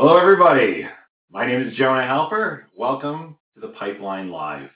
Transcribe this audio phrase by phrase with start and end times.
[0.00, 0.86] Hello, everybody.
[1.28, 2.66] My name is Jonah Halper.
[2.76, 4.70] Welcome to the Pipeline Live.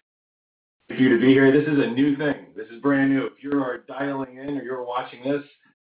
[0.89, 2.47] For you to be here, this is a new thing.
[2.57, 3.27] This is brand new.
[3.27, 5.45] If you are dialing in or you're watching this,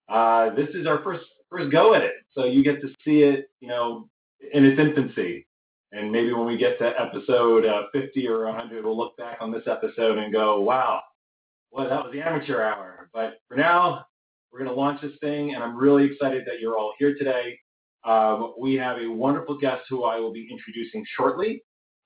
[0.09, 2.13] uh, this is our first first go at it.
[2.35, 4.09] So you get to see it, you know,
[4.53, 5.49] in its infancy.
[5.91, 9.51] And maybe when we get to episode uh, 50 or 100, we'll look back on
[9.51, 11.01] this episode and go, wow,
[11.73, 13.11] well, that was the amateur hour.
[13.13, 14.07] But for now,
[14.53, 17.59] we're going to launch this thing, and I'm really excited that you're all here today.
[18.07, 21.63] Um, we have a wonderful guest who I will be introducing shortly.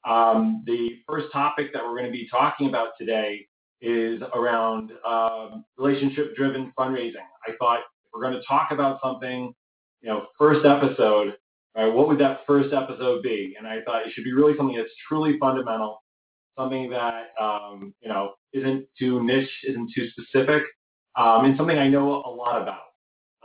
[0.09, 3.47] Um, the first topic that we're going to be talking about today
[3.83, 7.27] is around um, relationship-driven fundraising.
[7.47, 9.53] I thought if we're going to talk about something,
[10.01, 11.35] you know, first episode,
[11.77, 13.55] right, what would that first episode be?
[13.59, 16.03] And I thought it should be really something that's truly fundamental,
[16.59, 20.63] something that um, you know isn't too niche, isn't too specific,
[21.17, 22.90] um, and something I know a lot about.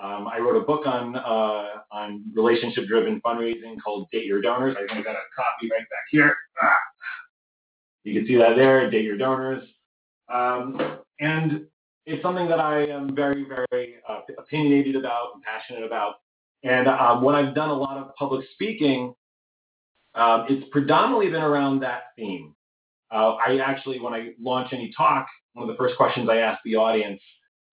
[0.06, 4.76] Um, I wrote a book on uh, on relationship driven fundraising called Date Your Donors.
[4.78, 6.36] I think I got a copy right back here.
[6.62, 6.78] Ah.
[8.04, 9.64] You can see that there, Date Your Donors.
[10.32, 11.66] Um, and
[12.06, 16.16] it's something that I am very, very uh, opinionated about and passionate about.
[16.64, 19.14] And um, when I've done a lot of public speaking,
[20.14, 22.54] um, it's predominantly been around that theme.
[23.12, 26.60] Uh, I actually, when I launch any talk, one of the first questions I ask
[26.64, 27.22] the audience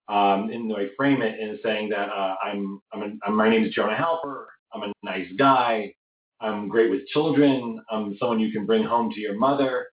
[0.08, 3.96] um, and I frame it in saying that uh, I'm, I'm, my name is Jonah
[3.96, 4.46] Halper.
[4.74, 5.94] I'm a nice guy.
[6.40, 7.80] I'm great with children.
[7.90, 9.86] I'm someone you can bring home to your mother.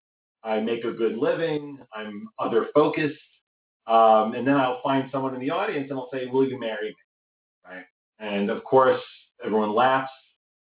[0.43, 1.77] I make a good living.
[1.93, 3.19] I'm other focused.
[3.87, 6.89] Um, and then I'll find someone in the audience and I'll say, "Will you marry
[6.89, 6.95] me?"
[7.65, 7.85] Right?
[8.19, 9.01] And of course,
[9.43, 10.11] everyone laughs.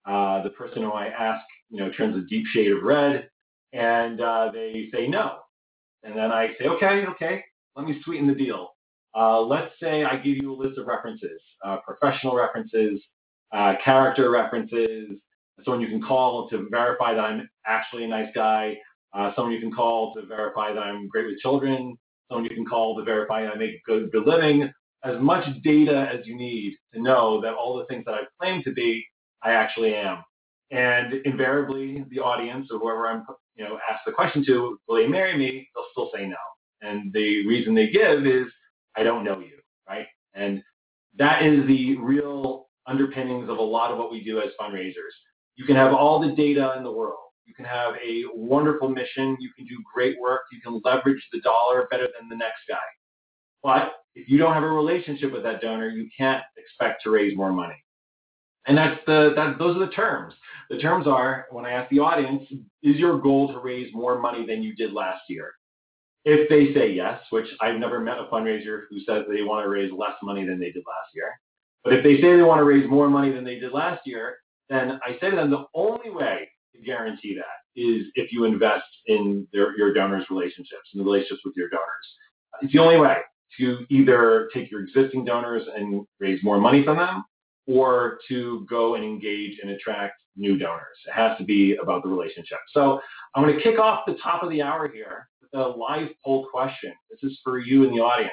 [0.06, 3.28] Uh, the person who I ask, you know, turns a deep shade of red,
[3.72, 5.40] and uh, they say no.
[6.04, 7.44] And then I say, "Okay, okay,
[7.76, 8.70] let me sweeten the deal.
[9.18, 13.00] Uh, let's say I give you a list of references, uh, professional references,
[13.52, 15.18] uh, character references,
[15.64, 18.76] someone you can call to verify that I'm actually a nice guy,
[19.12, 21.98] uh, someone you can call to verify that I'm great with children,
[22.28, 24.72] someone you can call to verify that I make good, good living,
[25.04, 28.62] as much data as you need to know that all the things that I claim
[28.64, 29.04] to be,
[29.42, 30.22] I actually am.
[30.70, 33.24] And invariably, the audience or whoever I'm,
[33.56, 35.68] you know, asked the question to, will they marry me?
[35.74, 36.36] They'll still say no.
[36.82, 38.46] And the reason they give is
[38.98, 40.06] I don't know you, right?
[40.34, 40.62] And
[41.18, 45.14] that is the real underpinnings of a lot of what we do as fundraisers.
[45.54, 47.18] You can have all the data in the world.
[47.44, 49.36] You can have a wonderful mission.
[49.40, 50.42] You can do great work.
[50.52, 52.76] You can leverage the dollar better than the next guy.
[53.62, 57.36] But if you don't have a relationship with that donor, you can't expect to raise
[57.36, 57.76] more money.
[58.66, 60.34] And that's the that those are the terms.
[60.70, 62.42] The terms are when I ask the audience,
[62.82, 65.52] is your goal to raise more money than you did last year?
[66.24, 69.68] If they say yes, which I've never met a fundraiser who says they want to
[69.68, 71.32] raise less money than they did last year,
[71.84, 74.36] but if they say they want to raise more money than they did last year,
[74.68, 78.86] then I say to them the only way to guarantee that is if you invest
[79.06, 81.86] in their, your donors' relationships and the relationships with your donors.
[82.60, 83.18] It's the only way
[83.58, 87.24] to either take your existing donors and raise more money from them
[87.66, 90.96] or to go and engage and attract new donors.
[91.06, 92.58] It has to be about the relationship.
[92.72, 93.00] So
[93.34, 96.92] I'm going to kick off the top of the hour here the live poll question.
[97.10, 98.32] This is for you in the audience.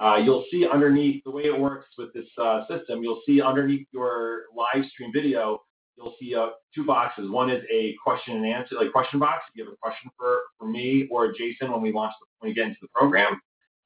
[0.00, 3.86] Uh, you'll see underneath the way it works with this uh, system, you'll see underneath
[3.92, 5.60] your live stream video,
[5.96, 7.28] you'll see uh, two boxes.
[7.30, 9.42] One is a question and answer, like question box.
[9.48, 12.50] If you have a question for, for me or Jason when we launch the, when
[12.50, 13.40] we get into the program.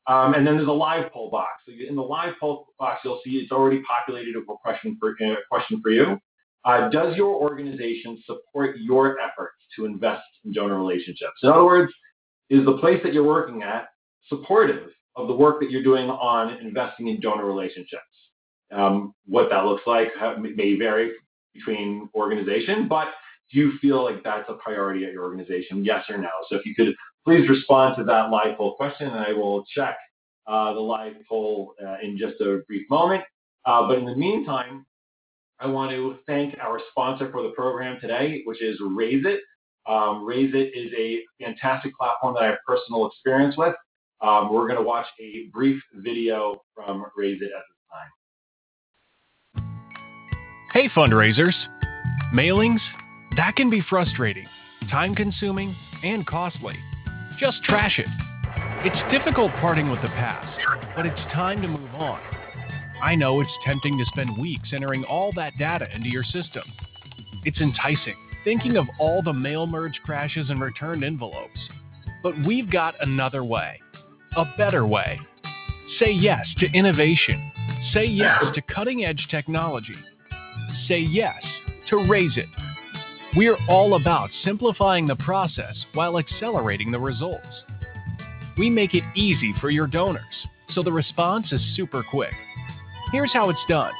[0.07, 1.53] Um, and then there's a live poll box.
[1.67, 5.17] So in the live poll box, you'll see it's already populated with a question for,
[5.25, 6.19] uh, question for you.
[6.65, 11.39] Uh, does your organization support your efforts to invest in donor relationships?
[11.43, 11.93] In other words,
[12.51, 13.89] is the place that you're working at
[14.29, 18.03] supportive of the work that you're doing on investing in donor relationships?
[18.73, 20.09] Um, what that looks like
[20.39, 21.13] may vary
[21.55, 23.09] between organization, but
[23.53, 25.85] do you feel like that's a priority at your organization?
[25.85, 26.31] Yes or no?
[26.49, 26.95] So if you could
[27.25, 29.97] please respond to that live poll question, and I will check
[30.47, 33.23] uh, the live poll uh, in just a brief moment.
[33.65, 34.87] Uh, but in the meantime,
[35.61, 39.41] I want to thank our sponsor for the program today, which is Raise It.
[39.87, 43.75] Um, Raise It is a fantastic platform that I have personal experience with.
[44.21, 47.79] Um, we're going to watch a brief video from Raise It at this
[49.65, 49.69] time.
[50.73, 51.55] Hey, fundraisers.
[52.33, 52.81] Mailings?
[53.37, 54.47] That can be frustrating,
[54.91, 56.77] time consuming, and costly.
[57.39, 58.07] Just trash it.
[58.85, 60.59] It's difficult parting with the past,
[60.95, 62.21] but it's time to move on.
[63.03, 66.63] I know it's tempting to spend weeks entering all that data into your system.
[67.45, 71.59] It's enticing thinking of all the mail merge crashes and returned envelopes.
[72.23, 73.81] But we've got another way,
[74.37, 75.19] a better way.
[75.99, 77.53] Say yes to innovation.
[77.93, 79.97] Say yes to cutting edge technology.
[80.89, 81.43] Say yes
[81.91, 82.49] to Raise It.
[83.35, 87.47] We're all about simplifying the process while accelerating the results.
[88.59, 90.23] We make it easy for your donors,
[90.75, 92.35] so the response is super quick.
[93.11, 93.93] Here's how it's done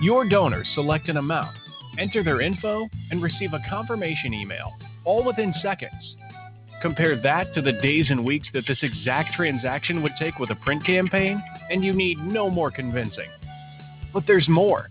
[0.00, 1.56] your donors select an amount,
[1.98, 4.72] enter their info, and receive a confirmation email,
[5.04, 6.16] all within seconds.
[6.80, 10.56] Compare that to the days and weeks that this exact transaction would take with a
[10.56, 13.28] print campaign, and you need no more convincing.
[14.14, 14.88] But there's more.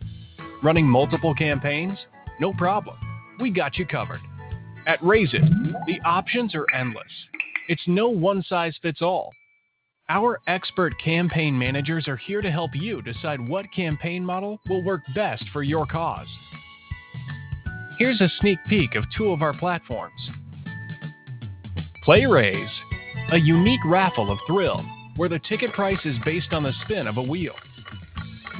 [0.61, 1.97] Running multiple campaigns?
[2.39, 2.97] No problem.
[3.39, 4.21] We got you covered.
[4.85, 5.43] At Raise It,
[5.85, 7.05] the options are endless.
[7.67, 9.31] It's no one size fits all.
[10.09, 15.01] Our expert campaign managers are here to help you decide what campaign model will work
[15.13, 16.27] best for your cause.
[17.97, 20.29] Here's a sneak peek of two of our platforms.
[22.05, 22.69] PlayRaise,
[23.31, 24.85] a unique raffle of thrill
[25.15, 27.55] where the ticket price is based on the spin of a wheel.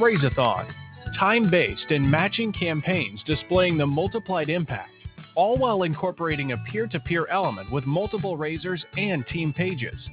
[0.01, 0.73] Raise-a-thon,
[1.19, 4.89] time-based and matching campaigns displaying the multiplied impact,
[5.35, 10.09] all while incorporating a peer-to-peer element with multiple raisers and team pages.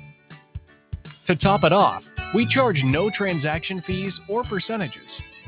[1.28, 2.02] To top it off,
[2.34, 5.00] we charge no transaction fees or percentages.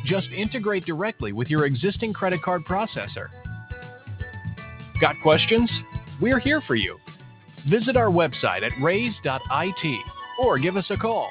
[0.07, 3.29] Just integrate directly with your existing credit card processor.
[5.01, 5.71] Got questions?
[6.23, 6.99] We're here for you.
[7.69, 10.05] Visit our website at raise.it
[10.41, 11.31] or give us a call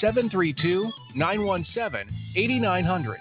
[0.00, 3.18] 732 917 8900.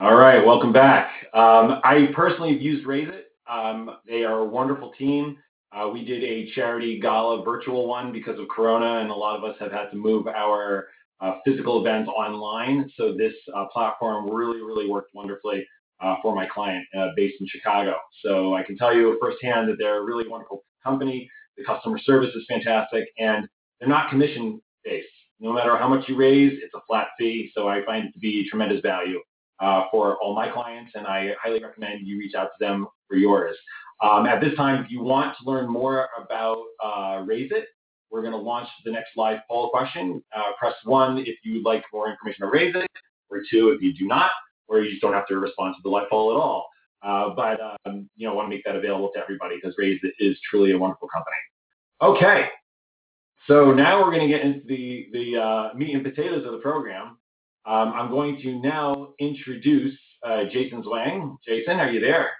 [0.00, 1.08] All right, welcome back.
[1.32, 3.30] Um, I personally have used Raise It.
[3.48, 5.38] Um, they are a wonderful team.
[5.72, 9.44] Uh, we did a charity gala virtual one because of Corona, and a lot of
[9.44, 10.88] us have had to move our
[11.44, 12.90] physical events online.
[12.96, 15.66] So this uh, platform really, really worked wonderfully
[16.00, 17.94] uh, for my client uh, based in Chicago.
[18.24, 21.28] So I can tell you firsthand that they're a really wonderful company.
[21.56, 23.46] The customer service is fantastic, and
[23.78, 25.08] they're not commission based.
[25.40, 27.50] No matter how much you raise, it's a flat fee.
[27.54, 29.20] So I find it to be tremendous value
[29.60, 33.16] uh, for all my clients, and I highly recommend you reach out to them for
[33.16, 33.56] yours.
[34.02, 37.66] Um, at this time, if you want to learn more about uh, Raise It,
[38.14, 40.22] we're going to launch the next live poll question.
[40.34, 42.88] Uh, press one if you'd like more information on Raise It,
[43.28, 44.30] or two if you do not
[44.68, 46.68] or you just don't have to respond to the live poll at all.
[47.02, 50.38] Uh, but um, you know, want to make that available to everybody because Raise is
[50.48, 51.36] truly a wonderful company.
[52.00, 52.48] Okay,
[53.48, 56.58] so now we're going to get into the the uh, meat and potatoes of the
[56.58, 57.18] program.
[57.66, 61.36] Um, I'm going to now introduce uh, Jason Zwang.
[61.44, 62.30] Jason, are you there?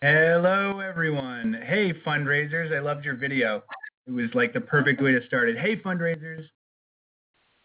[0.00, 1.60] Hello, everyone.
[1.66, 2.72] Hey, fundraisers!
[2.74, 3.64] I loved your video.
[4.08, 5.58] It was like the perfect way to start it.
[5.58, 6.44] Hey, fundraisers!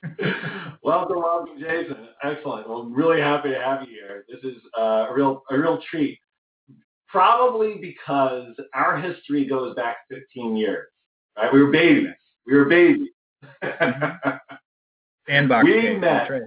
[0.83, 2.09] welcome, welcome, Jason.
[2.21, 2.67] Excellent.
[2.67, 4.25] Well, I'm really happy to have you here.
[4.27, 6.19] This is uh, a real a real treat.
[7.07, 10.85] Probably because our history goes back 15 years.
[11.37, 11.53] Right?
[11.53, 12.09] We were babies.
[12.45, 13.09] We were babies.
[15.29, 15.63] sandbox.
[15.63, 16.01] We days.
[16.01, 16.41] met right.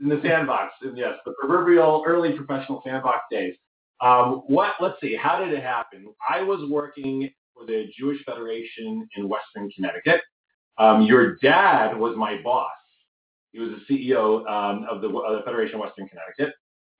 [0.00, 0.74] in the sandbox.
[0.82, 3.56] And yes, the proverbial early professional sandbox days.
[4.00, 4.74] Um, what?
[4.80, 5.16] Let's see.
[5.16, 6.06] How did it happen?
[6.28, 10.20] I was working for the Jewish Federation in Western Connecticut
[10.78, 12.70] um, your dad was my boss.
[13.52, 16.54] He was the CEO um, of the, uh, the Federation of Western Connecticut.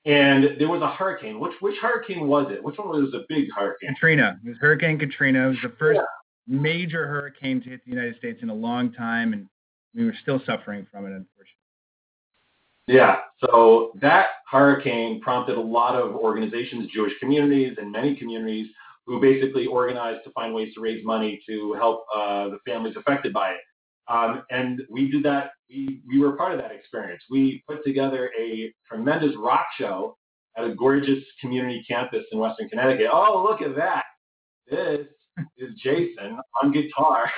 [0.06, 1.40] And there was a hurricane.
[1.40, 2.62] Which which hurricane was it?
[2.62, 3.92] Which one was a big hurricane?
[3.94, 4.38] Katrina.
[4.44, 5.46] It was Hurricane Katrina.
[5.46, 6.60] It was the first yeah.
[6.60, 9.48] major hurricane to hit the United States in a long time, and
[9.96, 11.52] we were still suffering from it, unfortunately.
[12.86, 13.16] Yeah.
[13.44, 18.68] So that hurricane prompted a lot of organizations, Jewish communities, and many communities
[19.06, 23.32] who basically organized to find ways to raise money to help uh, the families affected
[23.32, 23.60] by it.
[24.08, 25.50] Um, and we did that.
[25.68, 27.22] We, we were part of that experience.
[27.30, 30.16] We put together a tremendous rock show
[30.56, 33.08] at a gorgeous community campus in Western Connecticut.
[33.12, 34.04] Oh, look at that.
[34.70, 35.06] This
[35.58, 37.30] is Jason on guitar.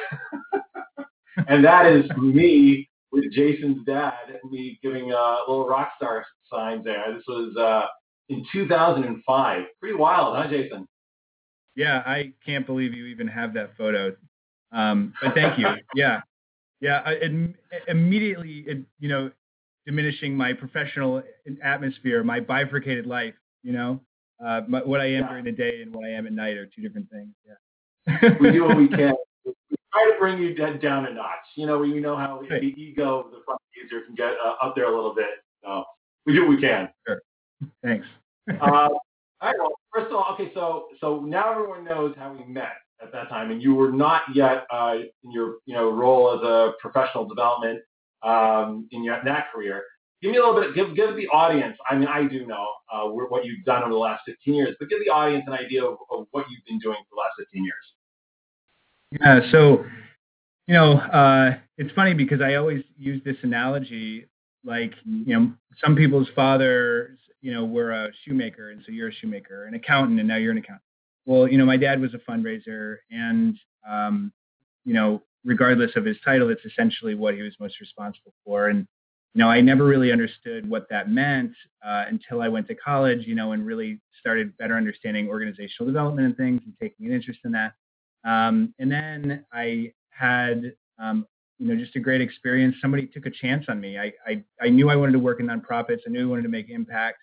[1.48, 6.84] and that is me with Jason's dad, and me giving uh, little rock star signs
[6.84, 7.04] there.
[7.14, 7.86] This was uh,
[8.28, 9.64] in 2005.
[9.80, 10.86] Pretty wild, huh, Jason?
[11.78, 14.16] Yeah, I can't believe you even have that photo.
[14.72, 15.68] Um, but thank you.
[15.94, 16.20] Yeah,
[16.80, 17.02] yeah.
[17.06, 17.54] I, it,
[17.86, 19.30] immediately, it, you know,
[19.86, 21.22] diminishing my professional
[21.62, 23.34] atmosphere, my bifurcated life.
[23.62, 24.00] You know,
[24.44, 25.28] uh, my, what I am yeah.
[25.28, 27.28] during the day and what I am at night are two different things.
[27.46, 28.34] Yeah.
[28.40, 29.14] we do what we can.
[29.46, 29.54] We
[29.92, 31.46] try to bring you down a notch.
[31.54, 32.60] You know, you know how right.
[32.60, 35.44] the ego of the front user can get uh, up there a little bit.
[35.62, 35.84] So
[36.26, 36.88] we do what we can.
[37.06, 37.22] Sure.
[37.84, 38.06] Thanks.
[38.60, 38.88] uh,
[39.40, 39.58] all right.
[39.58, 40.50] Well, first of all, okay.
[40.54, 44.22] So so now everyone knows how we met at that time, and you were not
[44.34, 47.80] yet uh, in your you know role as a professional development
[48.22, 49.82] um, in your that career.
[50.20, 50.74] Give me a little bit.
[50.74, 51.76] Give give the audience.
[51.88, 54.88] I mean, I do know uh, what you've done over the last 15 years, but
[54.88, 57.64] give the audience an idea of, of what you've been doing for the last 15
[57.64, 57.76] years.
[59.20, 59.52] Yeah.
[59.52, 59.84] So,
[60.66, 64.26] you know, uh, it's funny because I always use this analogy
[64.64, 65.52] like you know,
[65.82, 70.18] some people's fathers, you know, were a shoemaker, and so you're a shoemaker, an accountant,
[70.18, 70.82] and now you're an accountant.
[71.26, 73.56] Well, you know, my dad was a fundraiser, and
[73.88, 74.32] um,
[74.84, 78.68] you know, regardless of his title, it's essentially what he was most responsible for.
[78.68, 78.86] And
[79.34, 81.52] you know, I never really understood what that meant
[81.86, 86.26] uh, until I went to college, you know, and really started better understanding organizational development
[86.26, 87.74] and things and taking an interest in that.
[88.24, 91.26] Um, and then I had, um,
[91.58, 92.76] you know, just a great experience.
[92.80, 93.98] Somebody took a chance on me.
[93.98, 96.00] I, I, I knew I wanted to work in nonprofits.
[96.06, 97.18] I knew I wanted to make impact.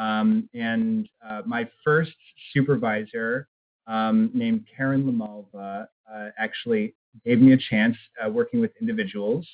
[0.00, 2.16] Um, and uh, my first
[2.54, 3.48] supervisor,
[3.86, 6.94] um, named Karen Lamalva, uh, actually
[7.26, 9.46] gave me a chance uh, working with individuals.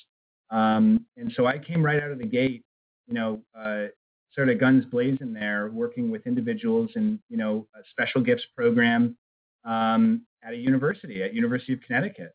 [0.49, 2.63] Um, and so I came right out of the gate,
[3.07, 3.87] you know, uh,
[4.33, 9.17] sort of guns blazing there, working with individuals in, you know, a special gifts program
[9.65, 12.33] um, at a university, at University of Connecticut.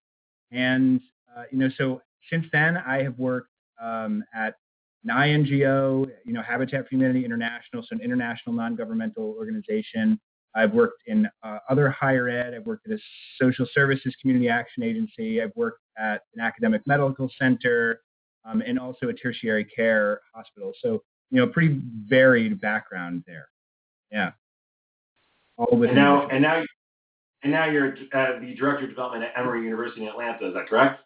[0.50, 1.00] And,
[1.34, 3.48] uh, you know, so since then I have worked
[3.80, 4.56] um, at
[5.04, 10.20] an INGO, you know, Habitat for Humanity International, so an international non-governmental organization.
[10.54, 12.54] I've worked in uh, other higher ed.
[12.54, 12.98] I've worked at a
[13.40, 15.40] social services community action agency.
[15.40, 18.00] I've worked at an academic medical center
[18.44, 20.72] um, and also a tertiary care hospital.
[20.82, 23.48] So, you know, pretty varied background there.
[24.10, 24.32] Yeah.
[25.56, 26.62] All and now, and now,
[27.42, 30.48] and now you're uh, the director of development at Emory University in Atlanta.
[30.48, 31.00] Is that correct?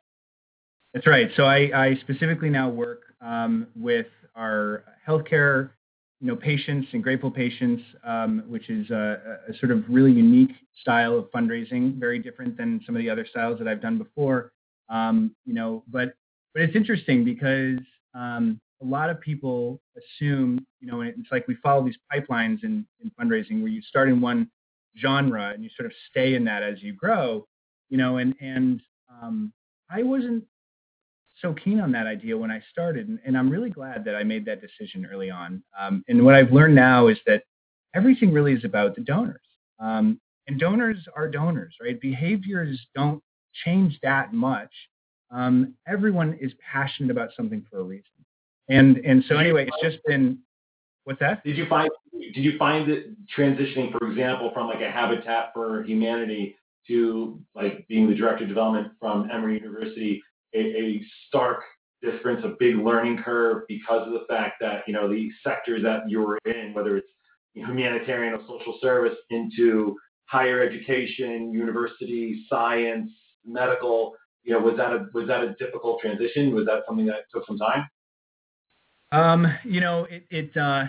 [0.95, 1.31] That's right.
[1.37, 5.71] So I, I specifically now work um, with our healthcare
[6.21, 10.52] you know, patients and grateful patients, um, which is a, a, sort of really unique
[10.81, 14.52] style of fundraising, very different than some of the other styles that I've done before.
[14.88, 16.14] Um, you know, but
[16.55, 17.81] but it's interesting because
[18.14, 22.87] um, a lot of people assume, you know, it's like we follow these pipelines in,
[23.02, 24.50] in fundraising where you start in one
[24.99, 27.47] genre and you sort of stay in that as you grow,
[27.90, 28.81] you know, and and
[29.23, 29.52] um,
[29.90, 30.45] I wasn't
[31.40, 34.23] so keen on that idea when I started, and, and I'm really glad that I
[34.23, 35.62] made that decision early on.
[35.78, 37.43] Um, and what I've learned now is that
[37.95, 39.40] everything really is about the donors,
[39.78, 42.00] um, and donors are donors, right?
[42.00, 43.23] Behaviors don't
[43.64, 44.71] change that much.
[45.31, 48.05] Um, everyone is passionate about something for a reason,
[48.69, 50.38] and and so anyway, it's just been.
[51.05, 51.45] What's that?
[51.45, 51.88] Did you find
[52.35, 56.57] did you find it transitioning, for example, from like a Habitat for Humanity
[56.88, 60.23] to like being the director of development from Emory University
[60.57, 61.63] a, a stark
[62.03, 66.09] difference, a big learning curve because of the fact that you know the sectors that
[66.09, 67.09] you were in, whether it's
[67.55, 69.97] humanitarian or social service, into
[70.27, 73.11] higher education, university, science,
[73.45, 74.15] medical.
[74.43, 76.55] You know, was that a was that a difficult transition?
[76.55, 77.89] Was that something that took some time?
[79.13, 80.85] Um, you know, it it uh,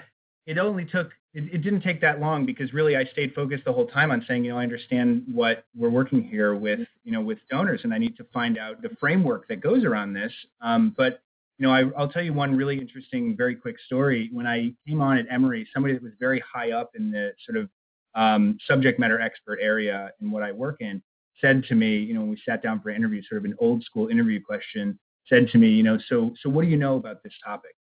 [0.46, 3.72] it only took it, it, didn't take that long because really I stayed focused the
[3.72, 7.22] whole time on saying, you know, I understand what we're working here with, you know,
[7.22, 10.32] with donors, and I need to find out the framework that goes around this.
[10.62, 11.22] Um, but
[11.60, 14.29] you know, I, will tell you one really interesting, very quick story.
[14.34, 17.58] When I came on at Emory, somebody that was very high up in the sort
[17.58, 17.70] of
[18.15, 21.03] um, subject matter expert area in what I work in
[21.39, 23.56] said to me, you know, when we sat down for an interview, sort of an
[23.60, 24.98] old school interview question,
[25.29, 27.75] said to me, you know, so so what do you know about this topic?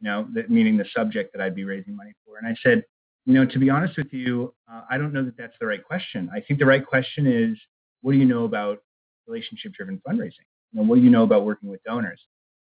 [0.00, 2.38] You know, that meaning the subject that I'd be raising money for.
[2.38, 2.84] And I said,
[3.26, 5.82] you know, to be honest with you, uh, I don't know that that's the right
[5.82, 6.30] question.
[6.34, 7.58] I think the right question is,
[8.02, 8.78] what do you know about
[9.26, 10.46] relationship-driven fundraising?
[10.72, 12.20] You know, what do you know about working with donors?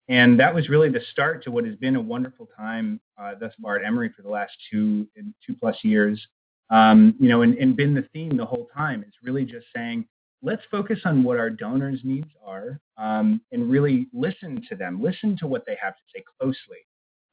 [0.09, 3.53] And that was really the start to what has been a wonderful time uh, thus
[3.61, 5.07] far at Emory for the last two
[5.45, 6.25] two plus years.
[6.69, 9.03] Um, you know, and, and been the theme the whole time.
[9.05, 10.05] It's really just saying,
[10.41, 15.37] let's focus on what our donors' needs are um, and really listen to them, listen
[15.37, 16.79] to what they have to say closely.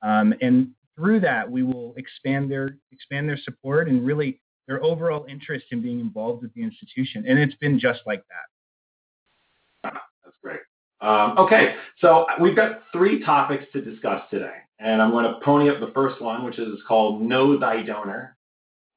[0.03, 5.27] Um, and through that, we will expand their expand their support and really their overall
[5.29, 7.25] interest in being involved with the institution.
[7.27, 8.23] And it's been just like
[9.83, 9.93] that.
[10.25, 10.61] That's great.
[11.01, 15.71] Um, okay, so we've got three topics to discuss today, and I'm going to pony
[15.71, 18.37] up the first one, which is called Know Thy Donor.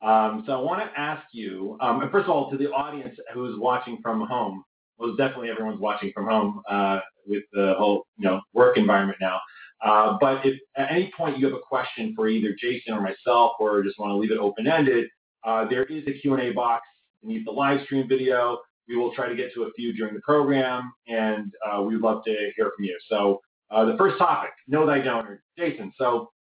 [0.04, 3.18] Um, so I want to ask you, um, and first of all, to the audience
[3.34, 4.64] who's watching from home,
[4.98, 9.40] well, definitely everyone's watching from home uh, with the whole you know work environment now.
[9.84, 13.54] Uh, but if at any point you have a question for either Jason or myself,
[13.60, 15.08] or just want to leave it open-ended,
[15.44, 16.84] uh, there is a Q&A box
[17.22, 18.60] beneath the live stream video.
[18.88, 22.24] We will try to get to a few during the program, and uh, we'd love
[22.26, 22.98] to hear from you.
[23.10, 25.44] So uh, the first topic, know thy donor.
[25.58, 26.32] Jason, so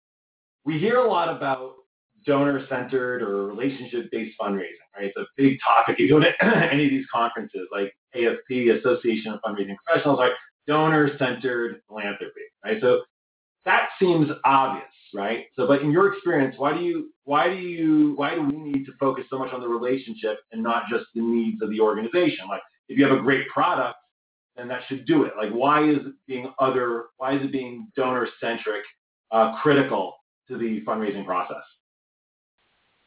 [0.65, 1.75] we hear a lot about
[2.25, 5.07] donor-centered or relationship-based fundraising, right?
[5.07, 5.99] It's a big topic.
[5.99, 6.31] You go to
[6.73, 10.33] any of these conferences like AFP, Association of Fundraising Professionals, right?
[10.69, 12.79] Donor-centered philanthropy, right?
[12.81, 13.03] So
[13.65, 15.45] that seems obvious, right?
[15.57, 18.85] So, but in your experience, why do you, why do you, why do we need
[18.87, 22.47] to focus so much on the relationship and not just the needs of the organization?
[22.49, 23.97] Like, if you have a great product,
[24.57, 25.33] then that should do it.
[25.37, 28.83] Like, why is it being other, why is it being donor centric
[29.31, 30.15] uh, critical
[30.49, 31.63] to the fundraising process?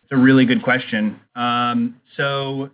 [0.03, 1.19] It's a really good question.
[1.35, 2.69] Um, so,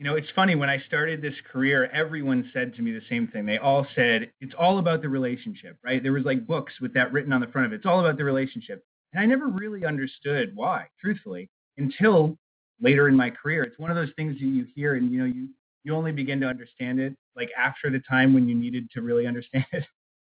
[0.00, 3.28] you know, it's funny when I started this career, everyone said to me the same
[3.28, 3.44] thing.
[3.44, 6.02] They all said it's all about the relationship, right?
[6.02, 7.76] There was like books with that written on the front of it.
[7.76, 12.38] It's all about the relationship, and I never really understood why, truthfully, until
[12.80, 13.62] later in my career.
[13.62, 15.50] It's one of those things that you hear, and you know, you
[15.84, 19.26] you only begin to understand it like after the time when you needed to really
[19.26, 19.84] understand it.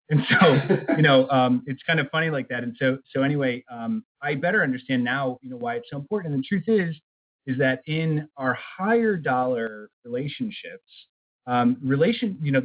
[0.10, 2.62] And so, you know, um, it's kind of funny like that.
[2.62, 6.34] And so, so anyway, um, I better understand now, you know, why it's so important.
[6.36, 6.93] And the truth is,
[7.46, 10.84] is that in our higher dollar relationships,
[11.48, 12.62] um, relation, you know,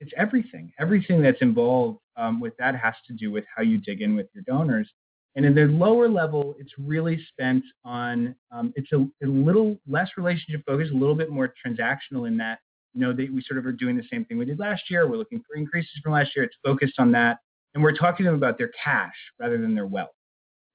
[0.00, 0.72] it's everything.
[0.78, 4.26] Everything that's involved um, with that has to do with how you dig in with
[4.34, 4.88] your donors.
[5.36, 10.08] And in the lower level, it's really spent on, um, it's a, a, little less
[10.16, 12.60] relationship focused, a little bit more transactional in that
[12.94, 15.08] you know, they, we sort of are doing the same thing we did last year.
[15.08, 16.44] We're looking for increases from last year.
[16.44, 17.38] It's focused on that.
[17.74, 20.10] And we're talking to them about their cash rather than their wealth.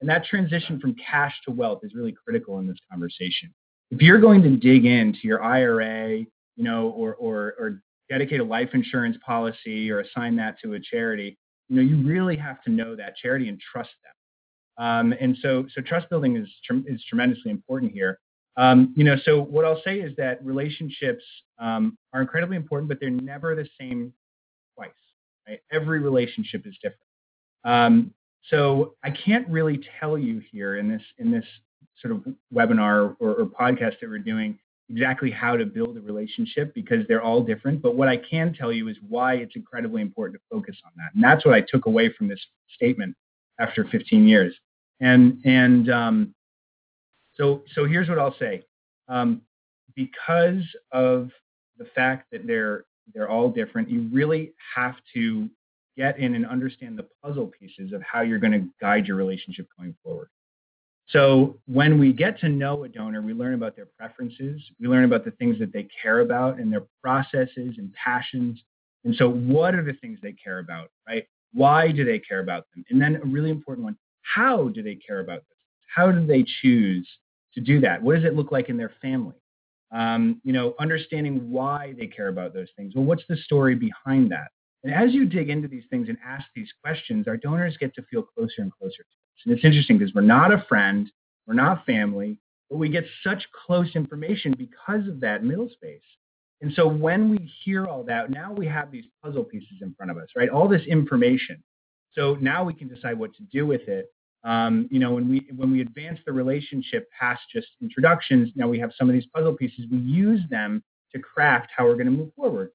[0.01, 3.53] And that transition from cash to wealth is really critical in this conversation.
[3.91, 8.43] If you're going to dig into your IRA, you know, or, or, or dedicate a
[8.43, 11.37] life insurance policy or assign that to a charity,
[11.67, 14.85] you know, you really have to know that charity and trust them.
[14.85, 16.47] Um, and so, so trust building is,
[16.87, 18.19] is tremendously important here.
[18.57, 21.23] Um, you know, so what I'll say is that relationships
[21.59, 24.13] um, are incredibly important, but they're never the same
[24.75, 24.89] twice.
[25.47, 25.59] Right?
[25.71, 27.01] Every relationship is different.
[27.63, 28.13] Um,
[28.49, 31.45] so I can't really tell you here in this in this
[32.01, 34.57] sort of webinar or, or podcast that we're doing
[34.89, 37.81] exactly how to build a relationship because they're all different.
[37.81, 41.11] But what I can tell you is why it's incredibly important to focus on that,
[41.13, 42.39] and that's what I took away from this
[42.75, 43.15] statement
[43.59, 44.55] after 15 years.
[44.99, 46.35] And and um,
[47.35, 48.63] so, so here's what I'll say.
[49.07, 49.41] Um,
[49.95, 51.29] because of
[51.77, 55.49] the fact that they're they're all different, you really have to
[55.99, 59.67] get in and understand the puzzle pieces of how you're going to guide your relationship
[59.77, 60.29] going forward.
[61.09, 65.03] So when we get to know a donor, we learn about their preferences, we learn
[65.03, 68.61] about the things that they care about and their processes and passions.
[69.03, 71.25] And so what are the things they care about, right?
[71.51, 72.85] Why do they care about them?
[72.89, 75.57] And then a really important one, how do they care about this?
[75.93, 77.09] How do they choose
[77.55, 78.01] to do that?
[78.01, 79.35] What does it look like in their family?
[79.91, 82.93] Um, you know, understanding why they care about those things.
[82.95, 84.49] Well, what's the story behind that?
[84.83, 88.03] And as you dig into these things and ask these questions, our donors get to
[88.03, 89.41] feel closer and closer to us.
[89.45, 91.11] And it's interesting because we're not a friend,
[91.47, 92.37] we're not family,
[92.69, 96.01] but we get such close information because of that middle space.
[96.61, 100.11] And so when we hear all that, now we have these puzzle pieces in front
[100.11, 100.49] of us, right?
[100.49, 101.63] All this information.
[102.13, 104.07] So now we can decide what to do with it.
[104.43, 108.79] Um, you know, when we when we advance the relationship past just introductions, now we
[108.79, 109.85] have some of these puzzle pieces.
[109.91, 110.81] We use them
[111.13, 112.71] to craft how we're going to move forward.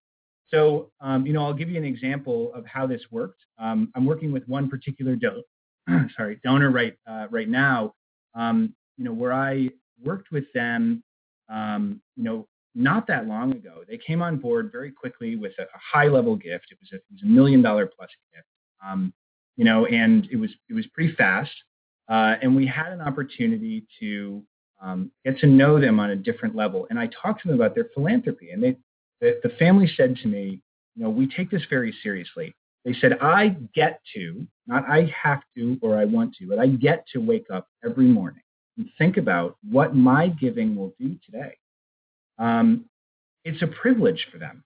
[0.55, 3.41] So, um, you know, I'll give you an example of how this worked.
[3.59, 5.43] Um, I'm working with one particular do-
[6.17, 7.95] sorry donor right uh, right now.
[8.37, 9.69] Um, you know, where I
[10.05, 11.03] worked with them,
[11.49, 13.83] um, you know, not that long ago.
[13.89, 16.67] They came on board very quickly with a, a high level gift.
[16.71, 18.47] It was a, a million dollar plus gift.
[18.85, 19.13] Um,
[19.57, 21.53] you know, and it was it was pretty fast,
[22.09, 24.41] uh, and we had an opportunity to
[24.81, 26.87] um, get to know them on a different level.
[26.91, 28.77] And I talked to them about their philanthropy, and they
[29.25, 30.61] the, the family said to me,
[30.95, 32.55] you know, we take this very seriously.
[32.85, 36.67] They said, I get to, not I have to or I want to, but I
[36.67, 38.43] get to wake up every morning
[38.77, 41.57] and think about what my giving will do today.
[42.39, 42.85] Um,
[43.47, 44.63] it's a privilege for them.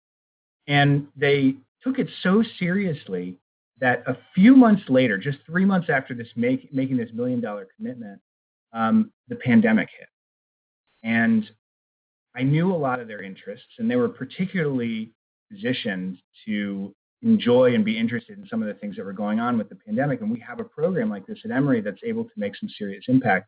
[0.67, 3.35] And they took it so seriously
[3.79, 7.67] that a few months later, just three months after this make, making this million dollar
[7.75, 8.21] commitment,
[8.71, 10.09] um, the pandemic hit.
[11.01, 11.49] And
[12.35, 15.11] I knew a lot of their interests, and they were particularly
[15.51, 19.57] positioned to enjoy and be interested in some of the things that were going on
[19.57, 20.21] with the pandemic.
[20.21, 23.05] And we have a program like this at Emory that's able to make some serious
[23.07, 23.47] impact.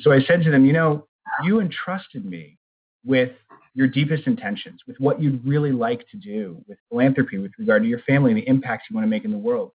[0.00, 1.06] So I said to them, you know,
[1.42, 2.58] you entrusted me
[3.04, 3.32] with
[3.74, 7.88] your deepest intentions, with what you'd really like to do, with philanthropy, with regard to
[7.88, 9.72] your family and the impacts you want to make in the world.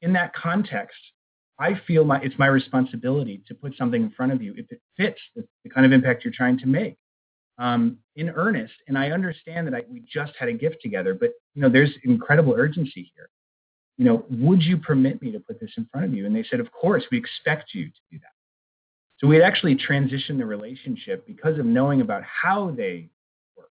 [0.00, 0.98] In that context,
[1.58, 4.80] I feel my, it's my responsibility to put something in front of you if it
[4.96, 6.96] fits the, the kind of impact you're trying to make
[7.58, 8.74] um, in earnest.
[8.86, 11.90] And I understand that I, we just had a gift together, but you know, there's
[12.04, 13.28] incredible urgency here.
[13.96, 16.24] You know, would you permit me to put this in front of you?
[16.24, 18.32] And they said, of course, we expect you to do that.
[19.18, 23.08] So we had actually transitioned the relationship because of knowing about how they
[23.56, 23.70] work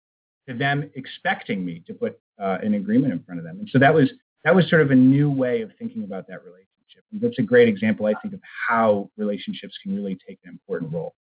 [0.49, 3.61] to them expecting me to put uh, an agreement in front of them.
[3.61, 4.11] And so that was
[4.45, 7.05] that was sort of a new way of thinking about that relationship.
[7.12, 10.93] And that's a great example, I think, of how relationships can really take an important
[10.93, 11.14] role.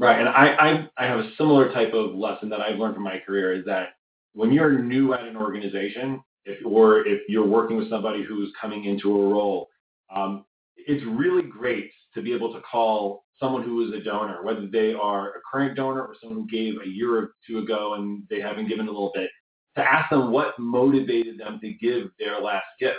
[0.00, 3.02] Right, and I, I, I have a similar type of lesson that I've learned from
[3.02, 3.88] my career is that
[4.32, 8.84] when you're new at an organization, if or if you're working with somebody who's coming
[8.84, 9.68] into a role,
[10.14, 10.44] um,
[10.76, 14.94] it's really great to be able to call someone who is a donor, whether they
[14.94, 18.40] are a current donor or someone who gave a year or two ago and they
[18.40, 19.30] haven't given a little bit,
[19.76, 22.98] to ask them what motivated them to give their last gift,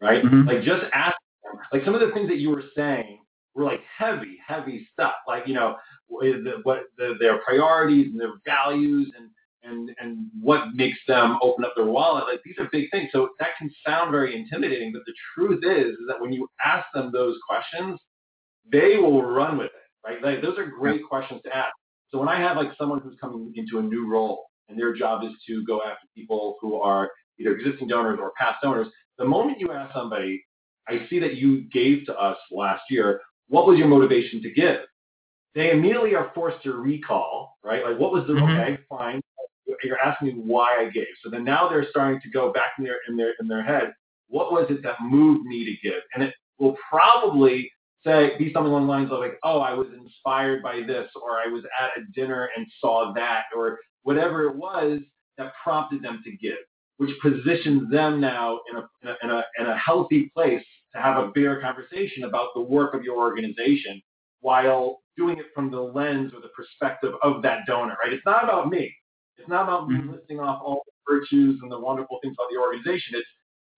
[0.00, 0.22] right?
[0.24, 0.48] Mm-hmm.
[0.48, 3.20] Like just ask them, like some of the things that you were saying
[3.54, 5.76] were like heavy, heavy stuff, like you know
[6.22, 9.28] Eh, what the, their priorities and their values and
[9.64, 12.24] and and what makes them open up their wallet.
[12.28, 13.10] Like these are big things.
[13.12, 16.86] So that can sound very intimidating, but the truth is, is that when you ask
[16.94, 17.98] them those questions,
[18.70, 20.22] they will run with it, right?
[20.22, 21.72] Like those are great questions to ask.
[22.10, 25.24] So when I have like someone who's coming into a new role and their job
[25.24, 29.60] is to go after people who are either existing donors or past donors, the moment
[29.60, 30.44] you ask somebody,
[30.88, 34.80] I see that you gave to us last year, what was your motivation to give?
[35.54, 37.84] They immediately are forced to recall, right?
[37.84, 38.60] Like what was the mm-hmm.
[38.60, 39.20] okay, fine,
[39.84, 41.06] you're asking me why I gave.
[41.22, 43.92] So then now they're starting to go back in their in their in their head.
[44.28, 46.00] What was it that moved me to give?
[46.14, 47.70] And it will probably
[48.04, 51.38] say be something along the lines of like, oh, I was inspired by this, or
[51.38, 55.00] I was at a dinner and saw that, or whatever it was
[55.38, 56.58] that prompted them to give,
[56.96, 61.00] which positions them now in a in a, in a, in a healthy place to
[61.00, 64.02] have a bigger conversation about the work of your organization
[64.42, 68.12] while doing it from the lens or the perspective of that donor, right?
[68.12, 68.94] It's not about me.
[69.38, 70.12] It's not about me mm-hmm.
[70.12, 73.14] listing off all the virtues and the wonderful things about the organization.
[73.16, 73.26] It's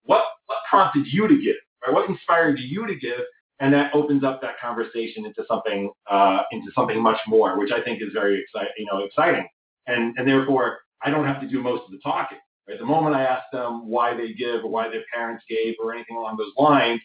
[0.05, 1.95] what what prompted you to give, right?
[1.95, 3.21] What inspired you to give,
[3.61, 7.83] and that opens up that conversation into something uh, into something much more, which I
[7.83, 8.73] think is very exciting.
[8.79, 9.47] You know, exciting,
[9.87, 12.39] and and therefore I don't have to do most of the talking.
[12.69, 12.79] Right?
[12.79, 16.17] The moment I ask them why they give or why their parents gave or anything
[16.17, 17.01] along those lines,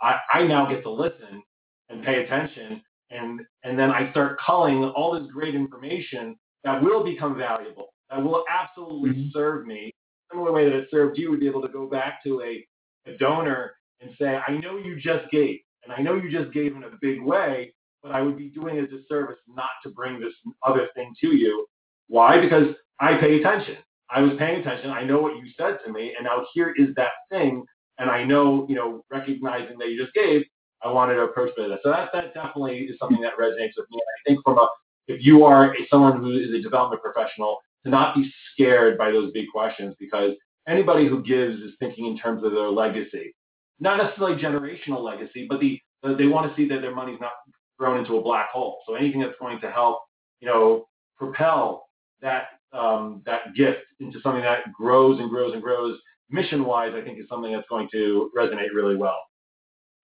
[0.00, 1.42] I, I now get to listen
[1.88, 7.04] and pay attention, and and then I start culling all this great information that will
[7.04, 9.28] become valuable that will absolutely mm-hmm.
[9.32, 9.92] serve me.
[10.30, 12.66] Similar way that it served you, would be able to go back to a,
[13.10, 16.76] a donor and say, I know you just gave, and I know you just gave
[16.76, 20.32] in a big way, but I would be doing a disservice not to bring this
[20.66, 21.66] other thing to you.
[22.08, 22.40] Why?
[22.40, 23.76] Because I pay attention.
[24.10, 24.90] I was paying attention.
[24.90, 27.64] I know what you said to me, and now here is that thing,
[27.98, 30.44] and I know, you know, recognizing that you just gave,
[30.82, 31.80] I wanted to approach it.
[31.82, 33.98] So that that definitely is something that resonates with me.
[33.98, 34.68] I think from a
[35.08, 39.10] if you are a, someone who is a development professional, to not be scared by
[39.10, 40.32] those big questions because
[40.68, 43.34] anybody who gives is thinking in terms of their legacy,
[43.80, 47.32] not necessarily generational legacy, but the they want to see that their money's not
[47.76, 48.80] thrown into a black hole.
[48.86, 50.00] So anything that's going to help,
[50.40, 50.86] you know,
[51.16, 51.88] propel
[52.20, 55.98] that um, that gift into something that grows and grows and grows
[56.30, 59.18] mission-wise, I think is something that's going to resonate really well.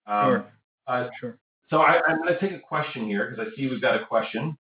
[0.07, 0.47] Um, sure.
[0.87, 1.39] Uh, sure.
[1.71, 4.05] So I, am going to take a question here because I see we've got a
[4.05, 4.57] question.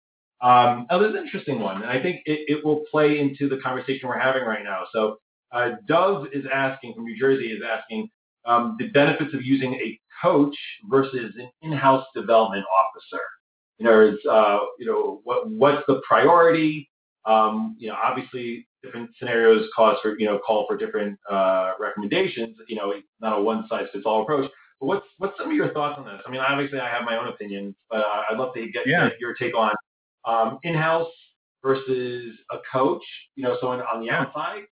[0.42, 3.50] Um, oh, this is an interesting one, and I think it, it, will play into
[3.50, 4.84] the conversation we're having right now.
[4.94, 5.18] So,
[5.52, 8.10] uh, Dov is asking from New Jersey is asking
[8.46, 10.56] um, the benefits of using a coach
[10.90, 13.22] versus an in-house development officer.
[13.80, 16.90] You know, uh, you know, what what's the priority?
[17.26, 22.56] Um, you know, obviously, different scenarios cause for you know call for different uh, recommendations.
[22.68, 24.50] You know, it's not a one-size-fits-all approach.
[24.80, 26.22] What's what's some of your thoughts on this?
[26.26, 29.10] I mean, obviously, I have my own opinion, but uh, I'd love to get, yeah.
[29.20, 29.72] your take on
[30.26, 31.12] um, in-house
[31.62, 33.04] versus a coach,
[33.36, 34.64] you know, someone on the outside,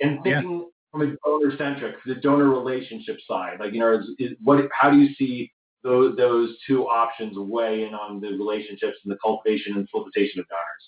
[0.00, 0.64] and thinking yeah.
[0.92, 4.98] from a donor-centric, the donor relationship side, like you know, is, is what, how do
[4.98, 5.50] you see
[5.82, 10.46] those those two options weigh in on the relationships and the cultivation and solicitation of
[10.48, 10.84] donors?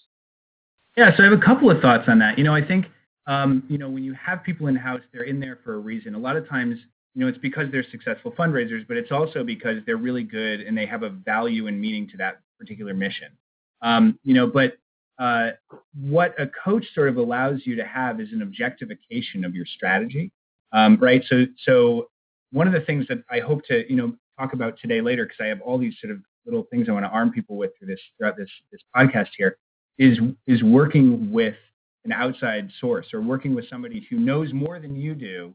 [0.96, 2.36] Yeah, so I have a couple of thoughts on that.
[2.36, 2.86] You know, I think
[3.26, 6.14] um, you know when you have people in house, they're in there for a reason.
[6.14, 6.78] A lot of times,
[7.14, 10.76] you know, it's because they're successful fundraisers, but it's also because they're really good and
[10.76, 13.28] they have a value and meaning to that particular mission.
[13.82, 14.78] Um, you know, but
[15.18, 15.50] uh,
[16.00, 20.32] what a coach sort of allows you to have is an objectification of your strategy,
[20.72, 21.22] um, right?
[21.28, 22.08] So, so
[22.50, 25.38] one of the things that I hope to, you know, talk about today later, because
[25.40, 27.88] I have all these sort of little things I want to arm people with through
[27.88, 29.58] this throughout this this podcast here,
[29.98, 31.54] is is working with
[32.04, 35.54] an outside source or working with somebody who knows more than you do,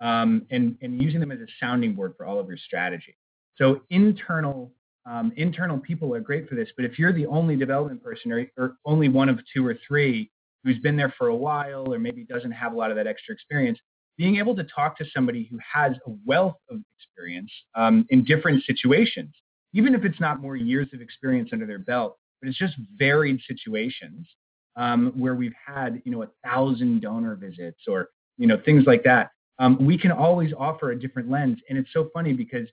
[0.00, 3.16] um, and and using them as a sounding board for all of your strategy.
[3.56, 4.72] So internal
[5.06, 8.46] um, internal people are great for this, but if you're the only development person or,
[8.56, 10.30] or only one of two or three
[10.64, 13.32] who's been there for a while or maybe doesn't have a lot of that extra
[13.32, 13.78] experience,
[14.18, 18.64] being able to talk to somebody who has a wealth of experience um, in different
[18.64, 19.32] situations,
[19.74, 23.40] even if it's not more years of experience under their belt, but it's just varied
[23.46, 24.26] situations
[24.74, 29.04] um, where we've had, you know, a thousand donor visits or, you know, things like
[29.04, 29.30] that.
[29.58, 31.58] Um, we can always offer a different lens.
[31.68, 32.68] And it's so funny because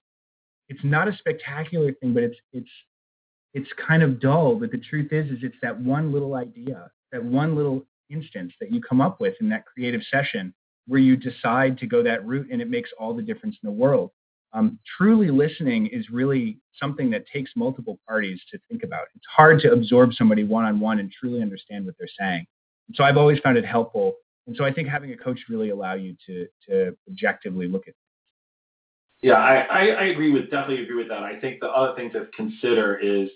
[0.69, 2.69] it's not a spectacular thing, but it's it's
[3.53, 4.55] it's kind of dull.
[4.55, 8.71] But the truth is, is it's that one little idea, that one little instance that
[8.73, 10.53] you come up with in that creative session
[10.87, 13.73] where you decide to go that route, and it makes all the difference in the
[13.73, 14.11] world.
[14.53, 19.07] um, truly listening is really something that takes multiple parties to think about.
[19.15, 22.45] It's hard to absorb somebody one on one and truly understand what they're saying.
[22.93, 24.13] so I've always found it helpful.
[24.47, 27.93] And so I think having a coach really allow you to to objectively look at.
[29.21, 31.23] Yeah, I, I, I agree with definitely agree with that.
[31.23, 33.29] I think the other thing to consider is,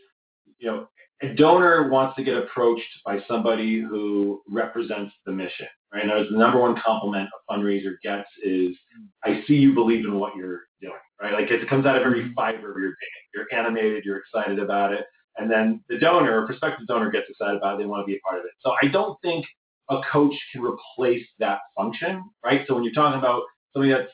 [0.60, 0.88] you know,
[1.22, 6.04] a donor wants to get approached by somebody who represents the mission, right?
[6.04, 8.76] And the number one compliment a fundraiser gets is,
[9.24, 11.34] I see you believe in what you're doing, right?
[11.34, 12.34] Like it comes out of every mm-hmm.
[12.34, 13.24] fiber of your being.
[13.34, 15.06] You're animated, you're excited about it.
[15.38, 18.20] And then the donor, prospective donor gets excited about it, they want to be a
[18.20, 18.52] part of it.
[18.60, 19.46] So I don't think
[19.90, 22.66] a coach can replace that function, right?
[22.68, 24.12] So when you're talking about something that's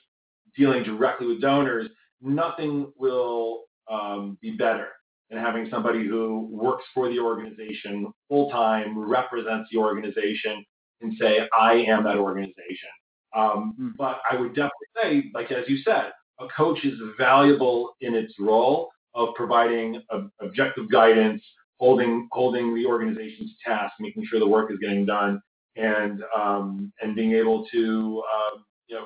[0.55, 1.89] dealing directly with donors,
[2.21, 4.89] nothing will um, be better
[5.29, 10.63] than having somebody who works for the organization full time, represents the organization,
[11.01, 12.89] and say, I am that organization.
[13.35, 13.91] Um, mm.
[13.97, 18.33] But I would definitely say, like as you said, a coach is valuable in its
[18.39, 20.01] role of providing
[20.41, 21.43] objective guidance,
[21.79, 25.41] holding holding the organization's task, making sure the work is getting done,
[25.75, 29.05] and um, and being able to um, you know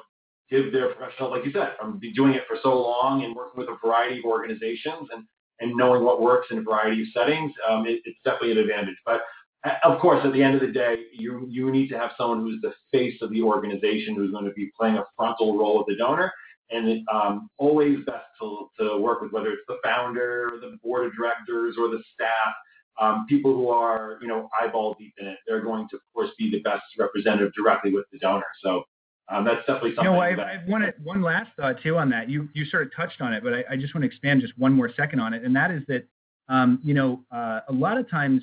[0.49, 3.69] give their professional, like you said, be doing it for so long and working with
[3.69, 5.25] a variety of organizations and
[5.59, 8.97] and knowing what works in a variety of settings, um, it, it's definitely an advantage.
[9.05, 9.21] But
[9.65, 12.41] uh, of course, at the end of the day, you you need to have someone
[12.41, 15.87] who's the face of the organization, who's going to be playing a frontal role with
[15.87, 16.31] the donor,
[16.69, 20.77] and it, um, always best to, to work with whether it's the founder, or the
[20.83, 22.53] board of directors, or the staff.
[22.99, 26.29] Um, people who are, you know, eyeball deep in it, they're going to, of course,
[26.37, 28.45] be the best representative directly with the donor.
[28.63, 28.83] So
[29.29, 30.05] um, that's definitely something.
[30.05, 32.29] You know, I've, I've one, one last thought too on that.
[32.29, 34.57] You you sort of touched on it, but I, I just want to expand just
[34.57, 36.05] one more second on it, and that is that,
[36.49, 38.41] um, you know, uh, a lot of times,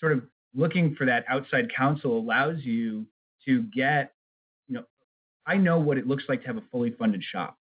[0.00, 0.22] sort of
[0.54, 3.06] looking for that outside counsel allows you
[3.46, 4.12] to get
[4.68, 4.84] you know,
[5.46, 7.56] I know what it looks like to have a fully funded shop,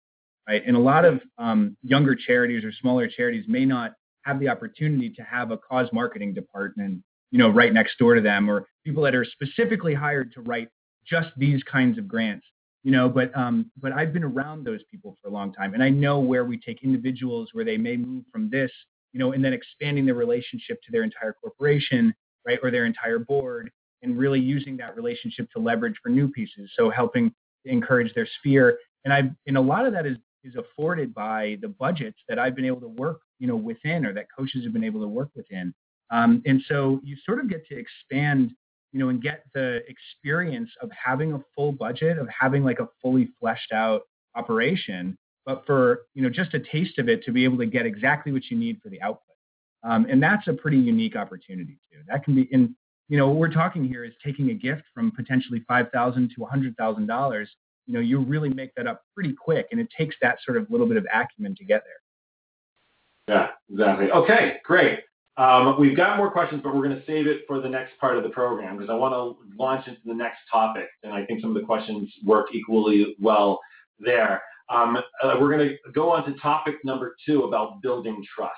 [0.48, 0.62] right?
[0.66, 3.92] And a lot of um, younger charities or smaller charities may not
[4.24, 8.20] have the opportunity to have a cause marketing department, you know, right next door to
[8.20, 10.68] them, or people that are specifically hired to write
[11.06, 12.46] just these kinds of grants,
[12.84, 13.08] you know.
[13.08, 16.18] But um, but I've been around those people for a long time, and I know
[16.18, 18.70] where we take individuals where they may move from this,
[19.12, 22.14] you know, and then expanding their relationship to their entire corporation,
[22.46, 23.70] right, or their entire board,
[24.02, 26.70] and really using that relationship to leverage for new pieces.
[26.76, 27.30] So helping
[27.64, 28.78] to encourage their sphere.
[29.04, 32.54] And I and a lot of that is is afforded by the budgets that I've
[32.54, 35.30] been able to work, you know, within or that coaches have been able to work
[35.34, 35.74] within.
[36.10, 38.52] Um, and so you sort of get to expand,
[38.92, 42.88] you know, and get the experience of having a full budget, of having like a
[43.00, 44.02] fully fleshed out
[44.34, 47.86] operation, but for, you know, just a taste of it to be able to get
[47.86, 49.36] exactly what you need for the output.
[49.84, 51.98] Um, and that's a pretty unique opportunity too.
[52.06, 52.76] That can be in
[53.12, 56.44] you know, what we're talking here is taking a gift from potentially five thousand to
[56.44, 57.50] a hundred thousand dollars.
[57.86, 60.70] You know, you really make that up pretty quick, and it takes that sort of
[60.70, 63.36] little bit of acumen to get there.
[63.36, 64.10] Yeah, exactly.
[64.10, 65.00] Okay, great.
[65.36, 68.18] Um, we've got more questions, but we're going to save it for the next part
[68.18, 71.40] of the program because I want to launch into the next topic, and I think
[71.40, 73.58] some of the questions work equally well
[73.98, 74.42] there.
[74.68, 78.52] Um, uh, we're going to go on to topic number two about building trust,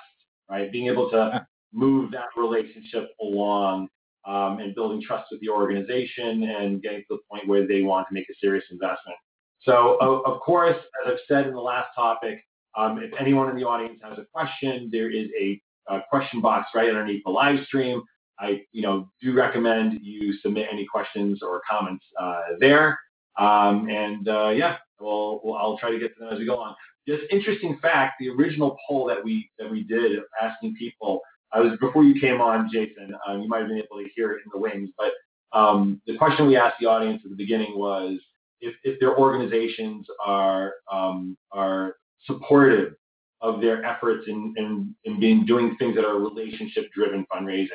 [0.49, 0.71] right?
[0.71, 3.87] Being able to move that relationship along
[4.25, 8.07] um, and building trust with the organization and getting to the point where they want
[8.07, 9.17] to make a serious investment.
[9.61, 12.43] So, of, course, as I've said in the last topic,
[12.77, 15.59] um, if anyone in the audience has a question, there is a,
[15.89, 18.03] a, question box right underneath the live stream.
[18.39, 22.99] I, you know, do recommend you submit any questions or comments uh, there.
[23.39, 26.57] Um, and uh, yeah, we'll, we'll, I'll try to get to them as we go
[26.57, 26.75] on.
[27.07, 31.21] Just interesting fact: the original poll that we that we did asking people
[31.55, 33.15] I was before you came on, Jason.
[33.25, 35.13] Um, you might have been able to hear it in the wings, but
[35.57, 38.19] um, the question we asked the audience at the beginning was
[38.59, 42.93] if, if their organizations are um, are supportive
[43.41, 47.69] of their efforts in, in, in being doing things that are relationship driven fundraising.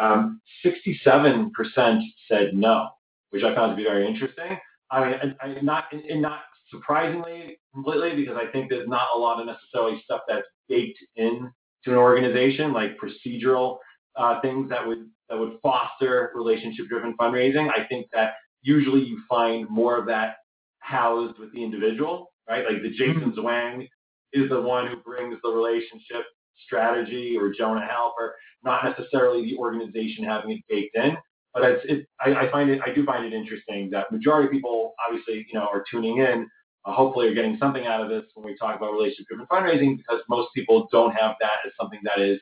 [0.00, 2.88] 67% um, said no,
[3.30, 4.58] which I found to be very interesting.
[4.90, 6.40] I mean, I, I, not and not
[6.70, 11.50] surprisingly completely because I think there's not a lot of necessarily stuff that's baked in
[11.84, 13.78] to an organization, like procedural
[14.16, 17.70] uh, things that would that would foster relationship-driven fundraising.
[17.70, 20.36] I think that usually you find more of that
[20.80, 22.64] housed with the individual, right?
[22.68, 23.40] Like the Jason mm-hmm.
[23.40, 23.88] Zwang
[24.32, 26.24] is the one who brings the relationship
[26.66, 28.30] strategy, or Jonah Halper,
[28.62, 31.16] not necessarily the organization having it baked in.
[31.54, 34.52] But it's, it, I, I find it, I do find it interesting that majority of
[34.52, 36.48] people obviously, you know, are tuning in
[36.84, 39.96] uh, hopefully are getting something out of this when we talk about relationship driven fundraising
[39.96, 42.40] because most people don't have that as something that is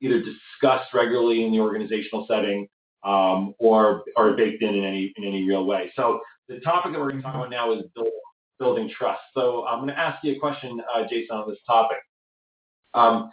[0.00, 2.68] either discussed regularly in the organizational setting
[3.04, 5.92] um, or or baked in in any in any real way.
[5.96, 8.12] So the topic that we're going to talk about now is building
[8.58, 9.20] building trust.
[9.34, 11.98] So I'm going to ask you a question, uh, Jason, on this topic.
[12.94, 13.30] Um,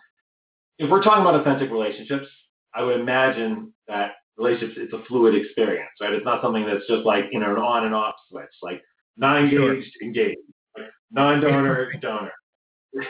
[0.77, 2.27] if we're talking about authentic relationships,
[2.75, 6.11] I would imagine that relationships it's a fluid experience, right?
[6.13, 8.81] It's not something that's just like you know an on and off switch, like
[9.17, 10.08] non-engaged, sure.
[10.08, 10.38] engaged,
[10.78, 12.32] like non-donor, donor.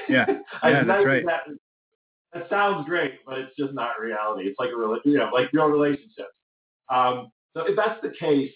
[0.09, 0.25] Yeah,
[0.63, 1.25] yeah, that's right.
[1.25, 1.41] That,
[2.33, 4.47] that sounds great, but it's just not reality.
[4.47, 6.33] It's like a you know like real relationships.
[6.89, 8.51] Um, so if that's the case,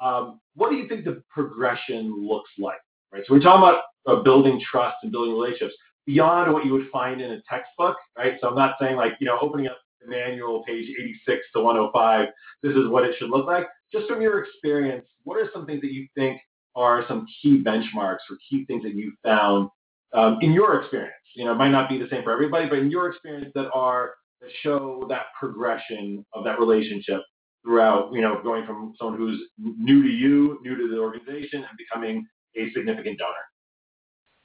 [0.00, 2.80] um, what do you think the progression looks like?
[3.12, 3.22] Right.
[3.26, 5.74] So we're talking about uh, building trust and building relationships
[6.06, 8.34] beyond what you would find in a textbook, right?
[8.40, 12.28] So I'm not saying like you know opening up the manual, page 86 to 105,
[12.62, 13.66] this is what it should look like.
[13.92, 16.40] Just from your experience, what are some things that you think
[16.74, 19.68] are some key benchmarks or key things that you found
[20.12, 21.12] um, in your experience?
[21.34, 23.70] You know, it might not be the same for everybody, but in your experience that
[23.72, 27.22] are that show that progression of that relationship
[27.64, 31.78] throughout, you know, going from someone who's new to you, new to the organization, and
[31.78, 33.34] becoming a significant donor?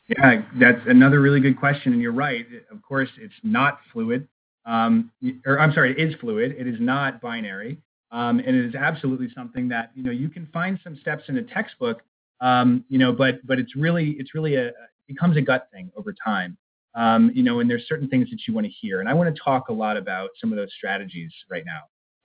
[0.07, 2.45] Yeah, that's another really good question, and you're right.
[2.71, 4.27] Of course, it's not fluid,
[4.65, 5.11] um,
[5.45, 6.55] or I'm sorry, it is fluid.
[6.57, 7.77] It is not binary,
[8.11, 11.37] um, and it is absolutely something that you know you can find some steps in
[11.37, 12.03] a textbook,
[12.41, 14.73] um, you know, but but it's really it's really a it
[15.07, 16.57] becomes a gut thing over time,
[16.95, 19.33] um, you know, and there's certain things that you want to hear, and I want
[19.33, 21.81] to talk a lot about some of those strategies right now.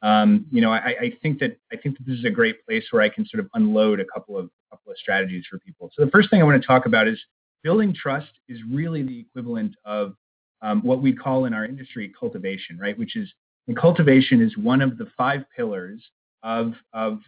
[0.06, 2.84] Um, you know, I, I, think that I think that this is a great place
[2.90, 5.92] where I can sort of unload a couple of couple of strategies for people.
[5.94, 7.20] So the first thing I want to talk about is
[7.62, 10.14] building trust is really the equivalent of
[10.60, 12.98] um, what we call in our industry cultivation, right?
[12.98, 13.32] Which is
[13.68, 16.02] and cultivation is one of the five pillars
[16.42, 17.20] of, of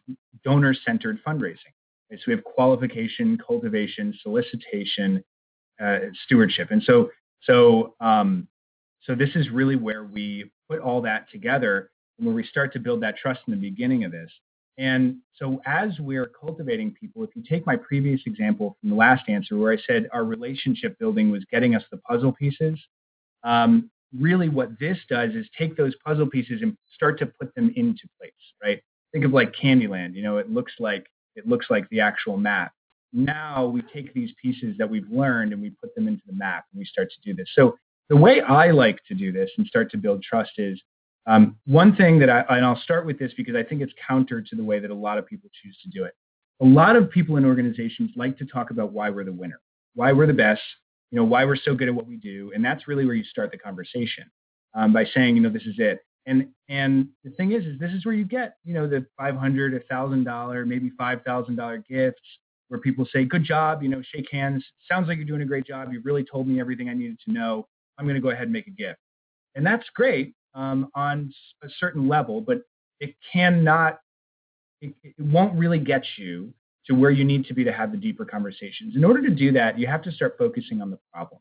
[0.42, 1.72] donor-centered fundraising.
[2.14, 2.20] Right?
[2.20, 5.24] So we have qualification, cultivation, solicitation,
[5.82, 7.10] uh, stewardship, and so
[7.42, 8.46] so um,
[9.02, 12.78] so this is really where we put all that together and where we start to
[12.78, 14.30] build that trust in the beginning of this.
[14.78, 19.28] And so as we're cultivating people, if you take my previous example from the last
[19.28, 22.78] answer where I said our relationship building was getting us the puzzle pieces,
[23.42, 27.72] um, really what this does is take those puzzle pieces and start to put them
[27.76, 28.80] into place, right?
[29.12, 32.72] Think of like Candyland, you know, it looks like it looks like the actual map.
[33.12, 36.64] Now we take these pieces that we've learned and we put them into the map
[36.72, 37.48] and we start to do this.
[37.54, 37.76] So
[38.08, 40.80] the way I like to do this and start to build trust is
[41.26, 44.42] um, one thing that I, and I'll start with this because I think it's counter
[44.42, 46.14] to the way that a lot of people choose to do it.
[46.60, 49.60] A lot of people in organizations like to talk about why we're the winner,
[49.94, 50.60] why we're the best,
[51.10, 52.52] you know, why we're so good at what we do.
[52.54, 54.24] And that's really where you start the conversation
[54.74, 56.00] um, by saying, you know, this is it.
[56.26, 59.74] And, and the thing is, is this is where you get, you know, the 500,
[59.74, 62.20] a $1,000, maybe $5,000 gifts
[62.68, 64.64] where people say, good job, you know, shake hands.
[64.90, 65.92] Sounds like you're doing a great job.
[65.92, 67.68] You've really told me everything I needed to know.
[67.98, 68.98] I'm going to go ahead and make a gift.
[69.54, 71.32] And that's great um, on
[71.62, 72.62] a certain level, but
[73.00, 73.98] it cannot,
[74.80, 76.52] it, it won't really get you
[76.86, 78.96] to where you need to be to have the deeper conversations.
[78.96, 81.40] In order to do that, you have to start focusing on the problem.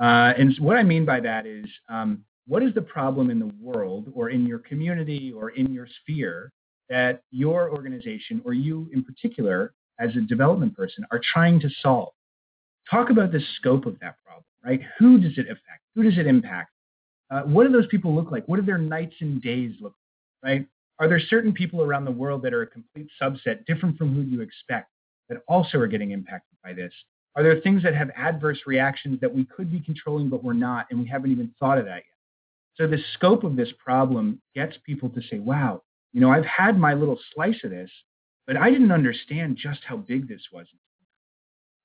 [0.00, 3.52] Uh, and what I mean by that is, um, what is the problem in the
[3.60, 6.50] world or in your community or in your sphere
[6.88, 12.12] that your organization or you in particular as a development person are trying to solve?
[12.90, 14.80] Talk about the scope of that problem, right?
[14.98, 15.82] Who does it affect?
[15.94, 16.70] Who does it impact?
[17.30, 18.48] Uh, what do those people look like?
[18.48, 19.94] What do their nights and days look
[20.42, 20.66] like, right?
[20.98, 24.22] Are there certain people around the world that are a complete subset, different from who
[24.22, 24.90] you expect,
[25.28, 26.92] that also are getting impacted by this?
[27.36, 30.86] Are there things that have adverse reactions that we could be controlling, but we're not,
[30.90, 32.17] and we haven't even thought of that yet?
[32.78, 36.78] So the scope of this problem gets people to say, wow, you know, I've had
[36.78, 37.90] my little slice of this,
[38.46, 40.66] but I didn't understand just how big this was.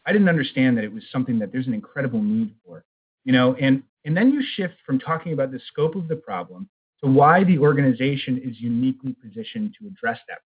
[0.06, 2.84] I didn't understand that it was something that there's an incredible need for,
[3.24, 6.70] you know, and, and then you shift from talking about the scope of the problem
[7.04, 10.42] to why the organization is uniquely positioned to address that.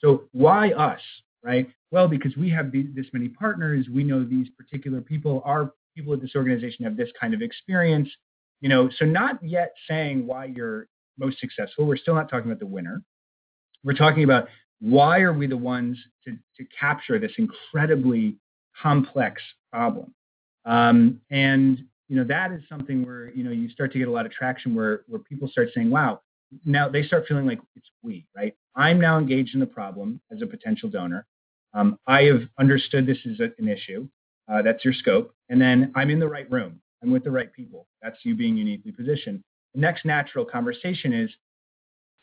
[0.00, 1.00] So why us,
[1.42, 1.68] right?
[1.90, 6.20] Well, because we have this many partners, we know these particular people, our people at
[6.20, 8.08] this organization have this kind of experience,
[8.62, 10.86] you know, so not yet saying why you're
[11.18, 11.84] most successful.
[11.84, 13.02] We're still not talking about the winner.
[13.84, 14.48] We're talking about
[14.80, 18.36] why are we the ones to, to capture this incredibly
[18.80, 20.14] complex problem?
[20.64, 24.10] Um, and you know, that is something where, you know, you start to get a
[24.10, 26.20] lot of traction where, where people start saying, wow,
[26.66, 28.54] now they start feeling like it's we, right?
[28.76, 31.26] I'm now engaged in the problem as a potential donor.
[31.72, 34.06] Um, I have understood this is a, an issue.
[34.46, 35.34] Uh, that's your scope.
[35.48, 36.81] And then I'm in the right room.
[37.02, 37.86] I'm with the right people.
[38.02, 39.42] That's you being uniquely positioned.
[39.74, 41.30] The next natural conversation is,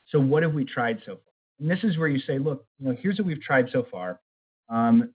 [0.08, 1.34] so what have we tried so far?
[1.60, 4.20] And this is where you say, look, you know, here's what we've tried so far.
[4.70, 5.14] Um,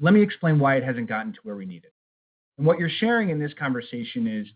[0.00, 1.92] let me explain why it hasn't gotten to where we need it.
[2.58, 4.46] And what you're sharing in this conversation is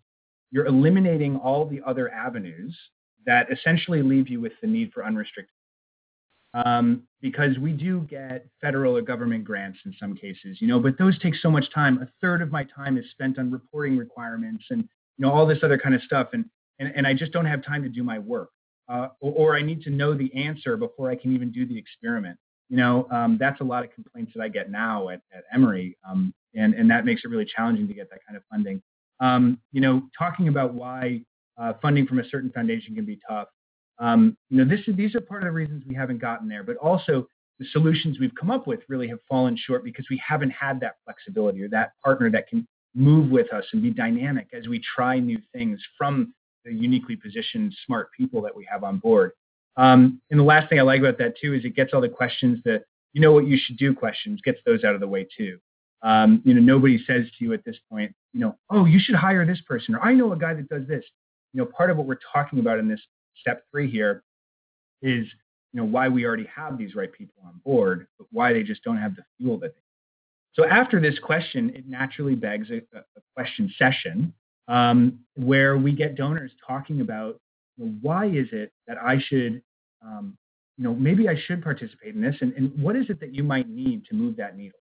[0.51, 2.77] you're eliminating all the other avenues
[3.27, 5.55] that essentially leave you with the need for unrestricted.
[6.55, 10.96] Um, because we do get federal or government grants in some cases, you know, but
[10.99, 12.01] those take so much time.
[12.01, 15.59] A third of my time is spent on reporting requirements and you know all this
[15.62, 16.44] other kind of stuff, and
[16.78, 18.51] and, and I just don't have time to do my work,
[18.88, 21.76] uh, or, or, I need to know the answer before I can even do the
[21.76, 22.38] experiment.
[22.68, 25.96] You know, um, that's a lot of complaints that I get now at, at Emory,
[26.09, 28.80] um, and and that makes it really challenging to get that kind of funding.
[29.20, 31.20] Um, you know, talking about why
[31.61, 33.49] uh, funding from a certain foundation can be tough.
[33.99, 36.76] Um, you know, this these are part of the reasons we haven't gotten there, but
[36.76, 37.26] also
[37.59, 40.96] the solutions we've come up with really have fallen short because we haven't had that
[41.05, 45.18] flexibility or that partner that can move with us and be dynamic as we try
[45.18, 46.32] new things from
[46.64, 49.32] the uniquely positioned smart people that we have on board.
[49.76, 52.09] Um, and the last thing I like about that too is it gets all the
[52.09, 55.26] questions that you know what you should do questions gets those out of the way
[55.36, 55.59] too.
[56.03, 59.16] Um, you know, nobody says to you at this point, you know, oh, you should
[59.16, 61.05] hire this person, or I know a guy that does this.
[61.53, 63.01] You know, part of what we're talking about in this
[63.41, 64.22] step three here
[65.03, 65.26] is
[65.72, 68.82] you know why we already have these right people on board, but why they just
[68.84, 69.80] don't have the fuel that they.
[69.80, 69.82] Need.
[70.55, 73.03] So after this question, it naturally begs a, a
[73.36, 74.32] question session
[74.66, 77.39] um, where we get donors talking about
[77.76, 79.62] you know, why is it that I should,
[80.05, 80.36] um,
[80.76, 83.43] you know, maybe I should participate in this, and, and what is it that you
[83.43, 84.78] might need to move that needle,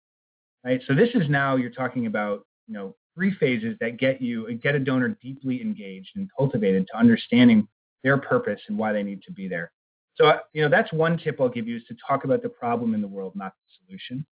[0.63, 0.81] right?
[0.87, 4.75] So this is now you're talking about, you know, three phases that get you get
[4.75, 7.67] a donor deeply engaged and cultivated to understanding
[8.03, 9.71] their purpose and why they need to be there.
[10.15, 12.49] So, uh, you know, that's one tip I'll give you is to talk about the
[12.49, 14.25] problem in the world, not the solution.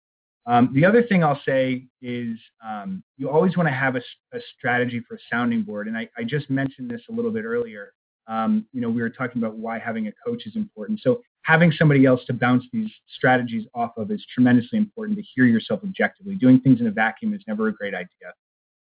[0.47, 4.03] Um, the other thing I'll say is um, you always want to have a,
[4.33, 5.89] a, strategy for a sounding board.
[5.89, 7.93] And I, I just mentioned this a little bit earlier.
[8.29, 11.01] Um, you know, we were talking about why having a coach is important.
[11.03, 15.45] So having somebody else to bounce these strategies off of is tremendously important to hear
[15.45, 16.35] yourself objectively.
[16.35, 18.33] Doing things in a vacuum is never a great idea.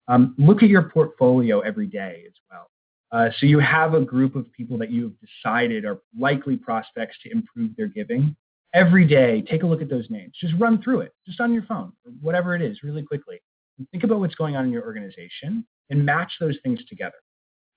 [0.08, 2.68] Um, look at your portfolio every day as well.
[3.12, 7.32] Uh, so you have a group of people that you've decided are likely prospects to
[7.32, 8.36] improve their giving.
[8.74, 10.34] Every day, take a look at those names.
[10.40, 13.42] Just run through it, just on your phone, whatever it is, really quickly.
[13.78, 17.16] And think about what's going on in your organization and match those things together,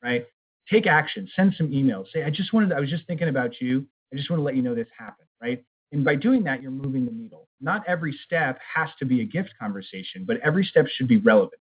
[0.03, 0.27] right?
[0.71, 2.07] Take action, send some emails.
[2.13, 3.87] Say, I just wanted, I was just thinking about you.
[4.13, 5.63] I just want to let you know this happened, right?
[5.93, 7.49] And by doing that, you're moving the needle.
[7.61, 11.61] Not every step has to be a gift conversation, but every step should be relevant.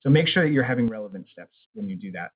[0.00, 2.32] So make sure that you're having relevant steps when you do that.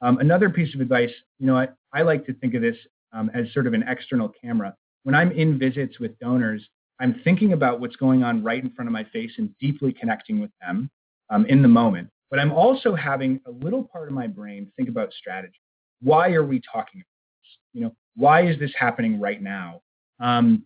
[0.00, 2.76] Um, another piece of advice, you know, I, I like to think of this
[3.12, 4.74] um, as sort of an external camera.
[5.02, 6.66] When I'm in visits with donors,
[7.00, 10.40] I'm thinking about what's going on right in front of my face and deeply connecting
[10.40, 10.90] with them
[11.30, 12.10] um, in the moment.
[12.30, 15.60] But I'm also having a little part of my brain think about strategy.
[16.02, 17.58] Why are we talking about this?
[17.72, 19.80] You know, why is this happening right now?
[20.20, 20.64] Um,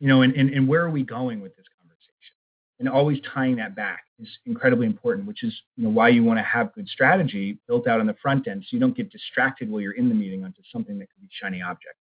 [0.00, 1.84] you know, and, and, and where are we going with this conversation?
[2.78, 6.38] and always tying that back is incredibly important, which is you know why you want
[6.38, 9.70] to have good strategy built out on the front end, so you don't get distracted
[9.70, 11.96] while you're in the meeting onto something that could be shiny object.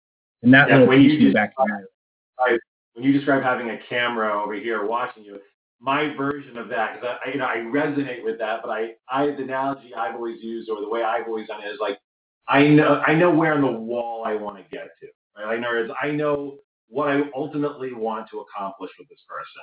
[0.41, 1.53] And that yeah, little piece you back.
[1.59, 2.57] I,
[2.93, 5.39] when you describe having a camera over here watching you,
[5.79, 9.27] my version of that, because I, you know, I resonate with that, but I, I,
[9.27, 11.99] the analogy I've always used or the way I've always done it is like,
[12.47, 15.07] I know, I know where on the wall I want to get to.
[15.37, 15.55] Right?
[15.55, 16.57] I know, I know
[16.87, 19.61] what I ultimately want to accomplish with this person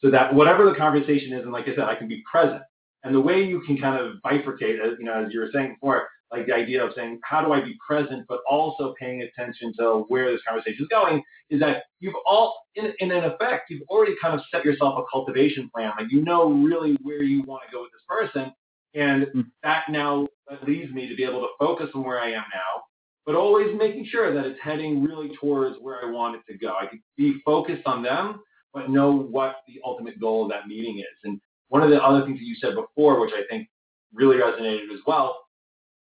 [0.00, 2.62] so that whatever the conversation is, and like I said, I can be present.
[3.04, 5.74] And the way you can kind of bifurcate, as you know, as you were saying
[5.74, 9.72] before, like the idea of saying, how do I be present, but also paying attention
[9.78, 13.86] to where this conversation is going, is that you've all, in, in an effect, you've
[13.88, 15.92] already kind of set yourself a cultivation plan.
[15.98, 18.52] Like you know really where you want to go with this person,
[18.94, 19.44] and mm.
[19.62, 20.26] that now
[20.66, 22.82] leads me to be able to focus on where I am now,
[23.26, 26.74] but always making sure that it's heading really towards where I want it to go.
[26.80, 28.40] I can be focused on them,
[28.74, 31.16] but know what the ultimate goal of that meeting is.
[31.22, 33.68] And one of the other things that you said before, which I think
[34.12, 35.38] really resonated as well,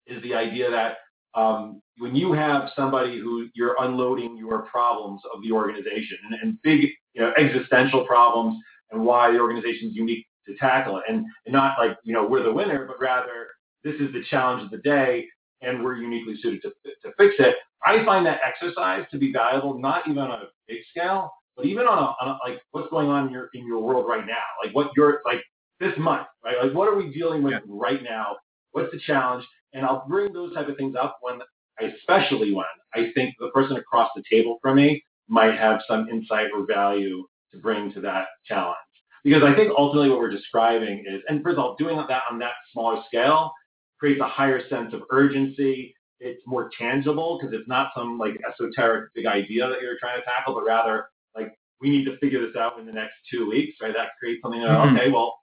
[0.07, 0.97] is the idea that
[1.35, 6.61] um, when you have somebody who you're unloading your problems of the organization and, and
[6.61, 8.57] big you know, existential problems
[8.91, 12.27] and why the organization is unique to tackle it, and, and not like you know
[12.27, 13.47] we're the winner, but rather
[13.83, 15.25] this is the challenge of the day
[15.61, 16.69] and we're uniquely suited to,
[17.01, 17.55] to fix it.
[17.85, 21.85] I find that exercise to be valuable, not even on a big scale, but even
[21.85, 24.43] on a, on a, like what's going on in your in your world right now,
[24.63, 25.43] like what you're like
[25.79, 26.55] this month, right?
[26.61, 27.59] Like what are we dealing with yeah.
[27.67, 28.37] right now?
[28.71, 29.45] What's the challenge?
[29.73, 31.39] And I'll bring those type of things up when,
[31.81, 36.47] especially when I think the person across the table from me might have some insight
[36.55, 38.77] or value to bring to that challenge.
[39.23, 42.39] Because I think ultimately what we're describing is, and first of all, doing that on
[42.39, 43.53] that smaller scale
[43.99, 45.95] creates a higher sense of urgency.
[46.19, 50.25] It's more tangible because it's not some like esoteric big idea that you're trying to
[50.25, 51.05] tackle, but rather
[51.81, 53.93] we need to figure this out in the next two weeks, right?
[53.95, 54.95] That creates something that, mm-hmm.
[54.95, 55.37] okay, well,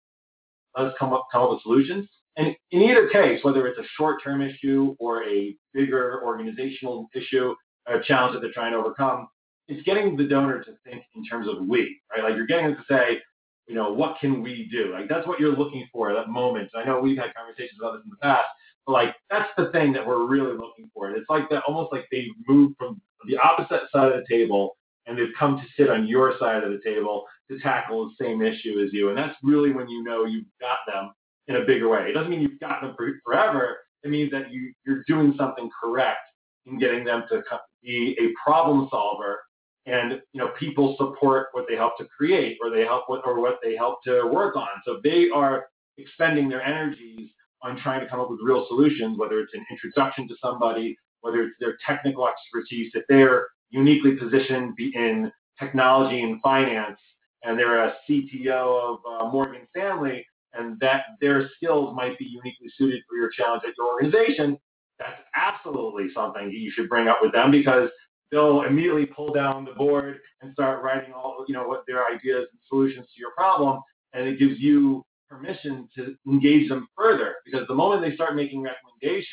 [0.77, 2.09] let's come up come up with solutions.
[2.37, 7.55] And in either case, whether it's a short-term issue or a bigger organizational issue,
[7.87, 9.29] a challenge that they're trying to overcome,
[9.69, 12.25] it's getting the donor to think in terms of we, right?
[12.25, 13.21] Like you're getting them to say,
[13.67, 14.93] you know, what can we do?
[14.93, 16.71] Like that's what you're looking for, that moment.
[16.75, 18.47] I know we've had conversations about this in the past,
[18.87, 21.09] but like that's the thing that we're really looking for.
[21.09, 24.77] And it's like that almost like they move from the opposite side of the table
[25.07, 28.43] and they've come to sit on your side of the table to tackle the same
[28.43, 29.09] issue as you.
[29.09, 31.11] And that's really when you know you've got them
[31.49, 32.09] in a bigger way.
[32.09, 32.95] It doesn't mean you've got them
[33.25, 33.79] forever.
[34.05, 36.21] It means that you, you're doing something correct
[36.67, 37.43] in getting them to
[37.83, 39.41] be a problem solver
[39.87, 43.41] and you know people support what they help to create or they help with, or
[43.41, 47.31] what they help to work on so they are expending their energies
[47.63, 51.43] on trying to come up with real solutions whether it's an introduction to somebody whether
[51.43, 56.99] it's their technical expertise if they're uniquely positioned in technology and finance
[57.43, 62.71] and they're a cto of uh, morgan stanley and that their skills might be uniquely
[62.77, 64.59] suited for your challenge at your organization
[64.99, 67.89] that's absolutely something that you should bring up with them because
[68.31, 72.47] they'll immediately pull down the board and start writing all you know what their ideas
[72.51, 73.81] and solutions to your problem
[74.13, 78.63] and it gives you permission to engage them further because the moment they start making
[78.63, 79.27] recommendations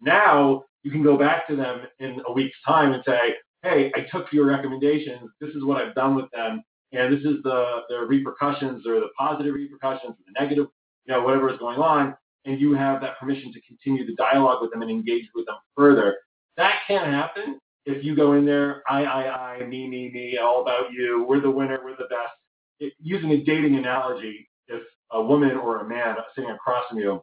[0.00, 4.00] now you can go back to them in a week's time and say hey i
[4.10, 6.62] took your recommendations this is what i've done with them.
[6.92, 10.66] And this is the the repercussions or the positive repercussions or the negative
[11.04, 12.16] you know whatever is going on.
[12.46, 15.56] And you have that permission to continue the dialogue with them and engage with them
[15.76, 16.16] further.
[16.56, 20.62] That can happen if you go in there, I, I, I, me, me, me, all
[20.62, 22.32] about you, we're the winner, we're the best.
[22.78, 27.22] It, using a dating analogy, if a woman or a man sitting across from you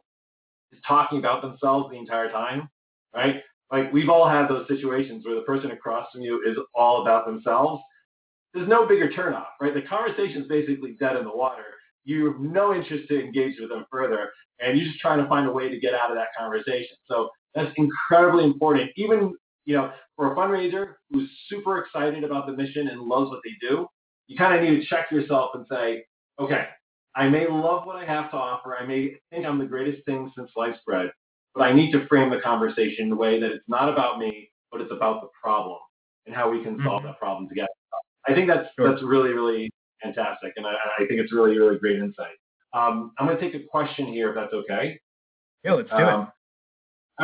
[0.72, 2.68] is talking about themselves the entire time,
[3.14, 3.42] right?
[3.70, 7.26] Like we've all had those situations where the person across from you is all about
[7.26, 7.82] themselves.
[8.54, 9.74] There's no bigger turnoff, right?
[9.74, 11.64] The conversation is basically dead in the water.
[12.04, 15.46] You have no interest to engage with them further, and you're just trying to find
[15.46, 16.96] a way to get out of that conversation.
[17.06, 18.90] So that's incredibly important.
[18.96, 19.34] Even
[19.68, 23.52] you know, for a fundraiser who's super excited about the mission and loves what they
[23.60, 23.86] do,
[24.26, 26.04] you kind of need to check yourself and say,
[26.40, 26.68] okay,
[27.14, 28.74] I may love what I have to offer.
[28.74, 31.10] I may think I'm the greatest thing since sliced bread,
[31.54, 34.50] but I need to frame the conversation in a way that it's not about me,
[34.70, 35.78] but it's about the problem
[36.26, 37.06] and how we can solve mm-hmm.
[37.06, 37.68] that problem together.
[38.26, 38.90] I think that's sure.
[38.90, 39.70] that's really really
[40.02, 42.36] fantastic, and I, I, think it's really really great insight.
[42.74, 45.00] Um, I'm going to take a question here, if that's okay.
[45.64, 46.28] Yeah, let's do um, it.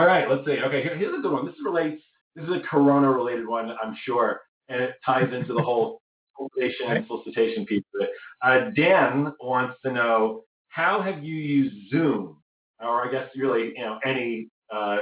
[0.01, 0.59] All right, let's see.
[0.59, 1.47] Okay, here, here's a good one.
[1.47, 2.03] This relates
[2.35, 6.01] this is a corona related one, I'm sure, and it ties into the whole
[6.37, 8.11] solicitation and solicitation piece of it.
[8.43, 12.39] Uh, Dan wants to know how have you used Zoom,
[12.85, 14.99] or I guess really, you know, any uh,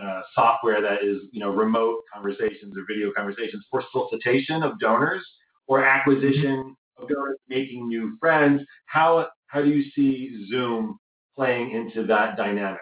[0.00, 5.26] uh, software that is, you know, remote conversations or video conversations for solicitation of donors
[5.66, 8.62] or acquisition of donors, making new friends.
[8.86, 10.98] How how do you see Zoom
[11.36, 12.80] playing into that dynamic?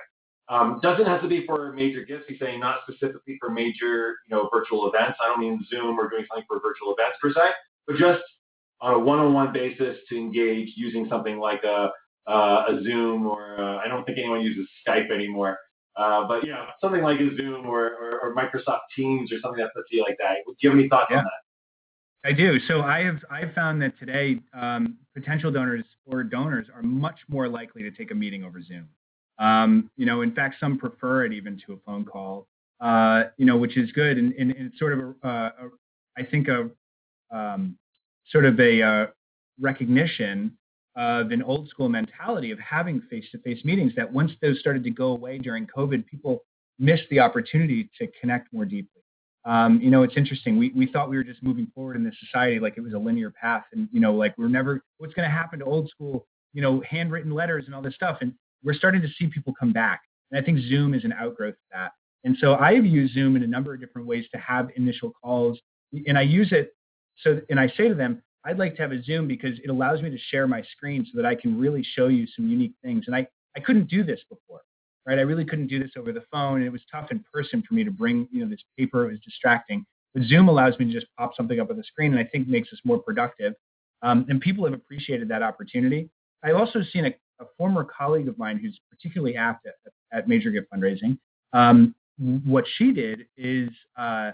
[0.49, 2.24] Um, doesn't have to be for major gifts.
[2.28, 5.18] He's saying not specifically for major, you know, virtual events.
[5.20, 7.51] I don't mean Zoom or doing something for virtual events per se,
[7.86, 8.22] but just
[8.80, 11.90] on a one-on-one basis to engage using something like a,
[12.27, 15.59] uh, a Zoom or uh, I don't think anyone uses Skype anymore.
[15.97, 19.62] Uh, but you know, something like a Zoom or, or, or, Microsoft Teams or something
[19.62, 20.35] that puts you like that.
[20.47, 21.18] Do you have any thoughts yeah.
[21.18, 22.29] on that?
[22.29, 22.59] I do.
[22.68, 27.49] So I have I've found that today um, potential donors or donors are much more
[27.49, 28.89] likely to take a meeting over Zoom.
[29.39, 32.47] Um, you know, in fact, some prefer it even to a phone call.
[32.81, 35.53] Uh, you know, which is good, and, and, and it's sort of, a, a,
[36.18, 36.68] I think, a
[37.35, 37.79] um,
[38.31, 39.07] sort of a uh,
[39.59, 40.57] recognition
[40.97, 43.92] of an old school mentality of having face-to-face meetings.
[43.97, 46.42] That once those started to go away during COVID, people
[46.78, 49.03] missed the opportunity to connect more deeply.
[49.44, 50.59] Um, you know, it's interesting.
[50.59, 52.99] We, we thought we were just moving forward in this society like it was a
[52.99, 54.82] linear path, and you know, like we're never.
[54.99, 58.18] What's going to happen to old school, you know, handwritten letters and all this stuff?
[58.20, 58.32] And
[58.64, 60.01] we're starting to see people come back.
[60.30, 61.92] And I think Zoom is an outgrowth of that.
[62.24, 65.61] And so I've used Zoom in a number of different ways to have initial calls.
[66.09, 66.72] And I use it
[67.18, 70.03] so, and I say to them, I'd like to have a Zoom because it allows
[70.03, 73.05] me to share my screen so that I can really show you some unique things.
[73.07, 73.26] And I,
[73.57, 74.61] I couldn't do this before,
[75.07, 75.18] right?
[75.18, 76.57] I really couldn't do this over the phone.
[76.57, 79.05] And it was tough in person for me to bring, you know, this paper.
[79.07, 79.84] It was distracting.
[80.14, 82.49] But Zoom allows me to just pop something up on the screen and I think
[82.49, 83.55] makes us more productive.
[84.03, 86.09] Um, and people have appreciated that opportunity.
[86.42, 89.74] I've also seen a, a former colleague of mine who's particularly apt at,
[90.12, 91.18] at major gift fundraising.
[91.53, 91.94] Um,
[92.44, 94.32] what she did is uh,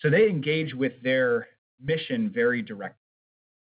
[0.00, 1.48] so they engage with their
[1.82, 2.97] mission very directly.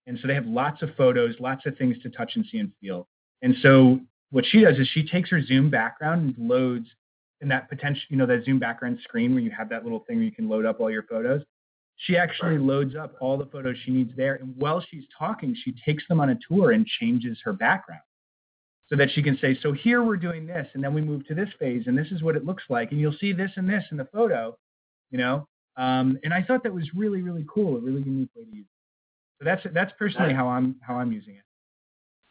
[0.10, 2.72] And so they have lots of photos, lots of things to touch and see and
[2.82, 3.08] feel.
[3.44, 4.00] And so
[4.32, 6.88] what she does is she takes her Zoom background and loads
[7.42, 10.18] in that potential, you know, that Zoom background screen where you have that little thing
[10.18, 11.44] where you can load up all your photos.
[11.98, 14.36] She actually loads up all the photos she needs there.
[14.36, 18.02] And while she's talking, she takes them on a tour and changes her background
[18.90, 21.36] so that she can say, so here we're doing this, and then we move to
[21.36, 23.84] this phase, and this is what it looks like, and you'll see this and this
[23.92, 24.58] in the photo,
[25.12, 25.48] you know.
[25.78, 28.66] Um, and I thought that was really, really cool, a really unique way to use
[28.66, 28.79] it.
[29.40, 31.44] So that's that's personally how I'm how I'm using it.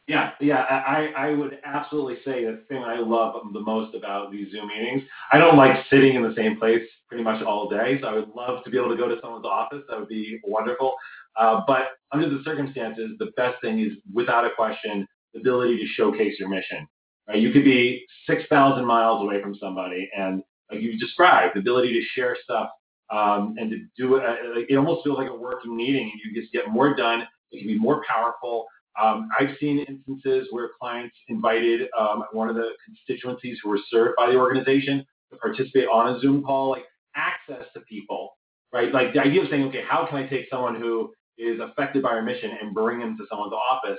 [0.09, 4.51] Yeah, yeah, I, I would absolutely say the thing I love the most about these
[4.51, 5.03] Zoom meetings.
[5.31, 8.31] I don't like sitting in the same place pretty much all day, so I would
[8.35, 9.83] love to be able to go to someone's office.
[9.87, 10.95] That would be wonderful.
[11.37, 15.87] Uh, but under the circumstances, the best thing is, without a question, the ability to
[15.89, 16.89] showcase your mission.
[17.29, 17.39] Right?
[17.39, 20.43] You could be 6,000 miles away from somebody, and
[20.73, 22.71] like you described, the ability to share stuff
[23.11, 26.41] um, and to do it, uh, it almost feels like a working meeting, and you
[26.41, 27.27] just get more done.
[27.51, 28.67] It can be more powerful.
[29.01, 34.17] Um, I've seen instances where clients invited um, one of the constituencies who were served
[34.17, 36.85] by the organization to participate on a Zoom call, like
[37.15, 38.37] access to people,
[38.73, 38.93] right?
[38.93, 42.11] Like the idea of saying, okay, how can I take someone who is affected by
[42.11, 43.99] our mission and bring them to someone's office?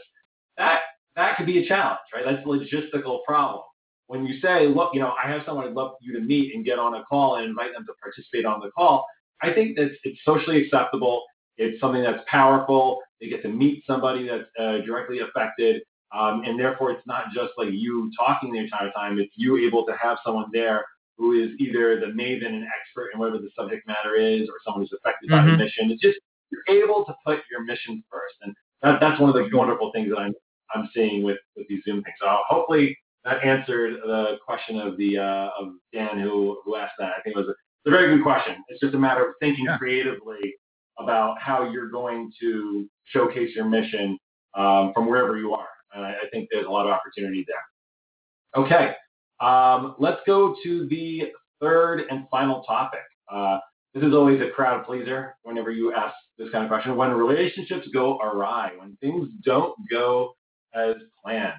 [0.57, 0.81] That
[1.15, 2.23] that could be a challenge, right?
[2.25, 3.63] That's a logistical problem.
[4.09, 6.65] When you say, look, you know, I have someone I'd love you to meet and
[6.65, 9.05] get on a call and invite them to participate on the call,
[9.43, 11.23] I think that it's socially acceptable.
[11.57, 13.01] It's something that's powerful.
[13.21, 15.83] They get to meet somebody that's uh, directly affected.
[16.11, 19.19] Um, and therefore, it's not just like you talking the entire time.
[19.19, 20.83] It's you able to have someone there
[21.19, 24.81] who is either the maven and expert in whatever the subject matter is, or someone
[24.81, 25.37] who's affected mm-hmm.
[25.37, 25.61] by the mm-hmm.
[25.61, 25.91] mission.
[25.91, 26.17] It's just
[26.49, 30.09] you're able to put your mission first, and that, that's one of the wonderful things
[30.09, 30.33] that I'm
[30.73, 32.15] I'm seeing with with these Zoom things.
[32.19, 37.13] So hopefully that answered the question of the uh, of Dan who who asked that.
[37.17, 38.55] I think it was a, it's a very good question.
[38.69, 39.77] It's just a matter of thinking yeah.
[39.77, 40.55] creatively
[40.97, 44.17] about how you're going to showcase your mission
[44.55, 45.67] um, from wherever you are.
[45.93, 48.63] And I, I, think there's a lot of opportunity there.
[48.63, 48.93] Okay,
[49.39, 52.99] um, let's go to the third and final topic.
[53.31, 53.59] Uh,
[53.93, 56.95] this is always a crowd pleaser whenever you ask this kind of question.
[56.95, 60.33] When relationships go awry, when things don't go
[60.75, 61.53] as planned.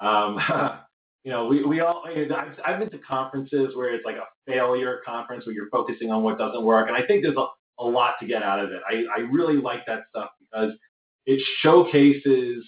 [0.00, 0.38] Um,
[1.24, 5.00] you know, we, we all, I've, I've been to conferences where it's like a failure
[5.06, 6.88] conference where you're focusing on what doesn't work.
[6.88, 7.46] And I think there's a,
[7.78, 8.80] a lot to get out of it.
[8.88, 10.72] I, I really like that stuff because
[11.26, 12.64] it showcases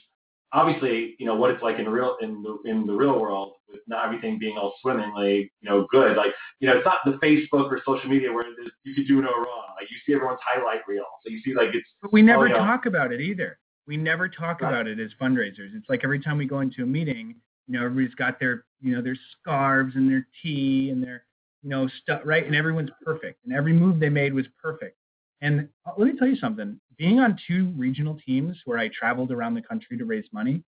[0.55, 3.80] obviously you know what it's like in real in the in the real world with
[3.88, 7.70] not everything being all swimmingly you know good like you know it's not the facebook
[7.70, 8.46] or social media where
[8.84, 11.74] you can do no wrong like you see everyone's highlight reel so you see like
[11.74, 12.88] it's but we never oh, talk know.
[12.88, 14.68] about it either we never talk right.
[14.68, 17.34] about it as fundraisers it's like every time we go into a meeting
[17.67, 21.25] you know everybody's got their you know their scarves and their tea and their
[21.62, 24.97] you know stuff right and everyone's perfect and every move they made was perfect
[25.41, 29.31] and uh, let me tell you something being on two regional teams where I traveled
[29.31, 30.62] around the country to raise money,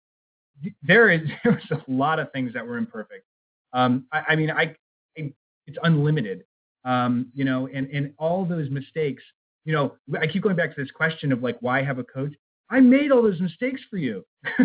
[0.82, 3.24] there is there was a lot of things that were imperfect.
[3.72, 4.74] Um, I, I, mean, I,
[5.16, 5.32] I,
[5.66, 6.44] it's unlimited,
[6.84, 9.22] um, you know, and and all those mistakes.
[9.64, 12.32] You know, I keep going back to this question of like, why have a coach?
[12.70, 14.24] I made all those mistakes for you,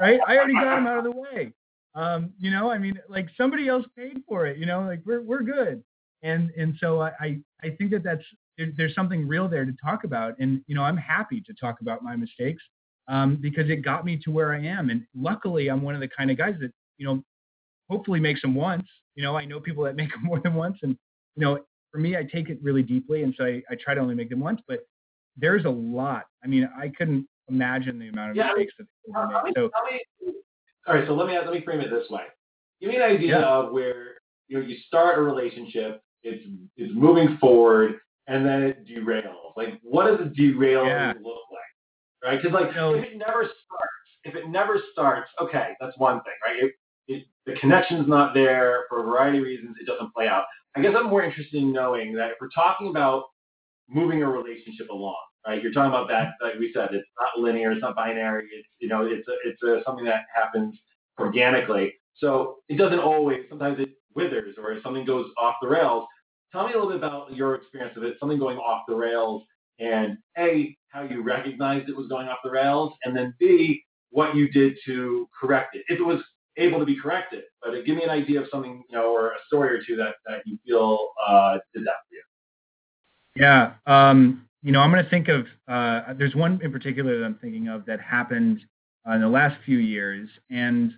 [0.00, 0.20] right?
[0.26, 1.52] I already got him out of the way.
[1.94, 4.58] Um, you know, I mean, like somebody else paid for it.
[4.58, 5.82] You know, like we're we're good.
[6.22, 8.24] And and so I I think that that's
[8.56, 10.34] there, there's something real there to talk about.
[10.38, 12.62] And, you know, I'm happy to talk about my mistakes
[13.08, 14.90] um, because it got me to where I am.
[14.90, 17.22] And luckily, I'm one of the kind of guys that, you know,
[17.90, 18.86] hopefully makes them once.
[19.14, 20.78] You know, I know people that make them more than once.
[20.82, 20.96] And,
[21.36, 21.60] you know,
[21.92, 23.22] for me, I take it really deeply.
[23.22, 24.60] And so I, I try to only make them once.
[24.66, 24.80] But
[25.36, 26.24] there's a lot.
[26.42, 29.54] I mean, I couldn't imagine the amount of yeah, mistakes that people make.
[29.56, 29.70] So,
[30.86, 32.22] all right, so let me let me frame it this way.
[32.80, 33.46] Give me an idea yeah.
[33.46, 34.14] of where
[34.48, 36.44] you know you start a relationship, it's
[36.76, 39.56] it's moving forward, and then it derails.
[39.56, 41.12] Like, what does a derail yeah.
[41.22, 42.22] look like?
[42.24, 42.42] Right?
[42.42, 46.64] Because like, if it never starts, if it never starts, okay, that's one thing, right?
[46.64, 46.72] It,
[47.08, 49.76] it, the connection's not there for a variety of reasons.
[49.80, 50.44] It doesn't play out.
[50.76, 53.24] I guess I'm more interested in knowing that if we're talking about
[53.88, 55.16] moving a relationship along,
[55.46, 55.62] right?
[55.62, 58.46] You're talking about that, like we said, it's not linear, it's not binary.
[58.52, 60.74] It's you know, it's a, it's a, something that happens
[61.18, 61.94] organically.
[62.14, 63.44] So it doesn't always.
[63.48, 66.06] Sometimes it withers or something goes off the rails.
[66.52, 69.42] Tell me a little bit about your experience of it, something going off the rails,
[69.78, 74.34] and A, how you recognized it was going off the rails, and then B, what
[74.34, 76.22] you did to correct it, if it was
[76.56, 77.42] able to be corrected.
[77.62, 80.14] But give me an idea of something, you know, or a story or two that,
[80.26, 82.22] that you feel uh, did that for you.
[83.34, 83.74] Yeah.
[83.86, 87.36] Um, you know, I'm going to think of, uh, there's one in particular that I'm
[87.36, 88.60] thinking of that happened
[89.08, 90.28] uh, in the last few years.
[90.50, 90.92] And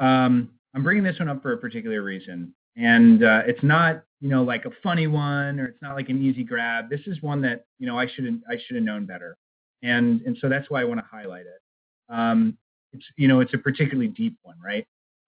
[0.00, 4.28] um, I'm bringing this one up for a particular reason and uh, it's not you
[4.28, 6.88] know like a funny one or it's not like an easy grab.
[6.88, 9.36] This is one that you know I shouldn't, I should have known better,
[9.82, 11.60] and and so that's why I want to highlight it.
[12.08, 12.56] Um,
[12.92, 14.86] it's you know it's a particularly deep one, right?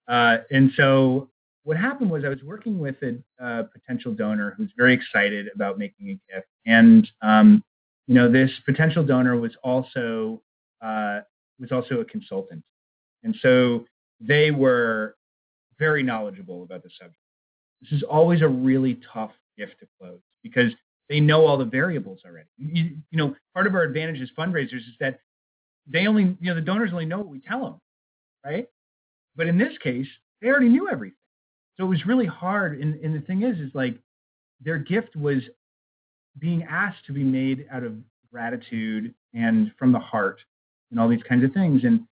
[0.09, 1.29] Uh, and so
[1.65, 5.79] what happened was I was working with a, a, potential donor who's very excited about
[5.79, 7.65] making a gift, and um,
[8.07, 10.41] you know this potential donor was also
[10.83, 11.21] uh,
[11.59, 12.63] was also a consultant,
[13.23, 13.87] and so
[14.21, 15.17] they were
[15.79, 17.19] very knowledgeable about the subject.
[17.81, 20.73] This is always a really tough gift to close because
[21.09, 22.49] they know all the variables already.
[22.59, 25.21] You, you know, part of our advantage as fundraisers is that
[25.87, 27.81] they only, you know, the donors only know what we tell them,
[28.45, 28.67] right?
[29.37, 30.07] But in this case,
[30.41, 31.17] they already knew everything.
[31.77, 32.81] So it was really hard.
[32.81, 33.97] And, and the thing is, is like
[34.61, 35.39] their gift was
[36.39, 37.95] being asked to be made out of
[38.31, 40.41] gratitude and from the heart
[40.91, 41.85] and all these kinds of things.
[41.85, 42.07] And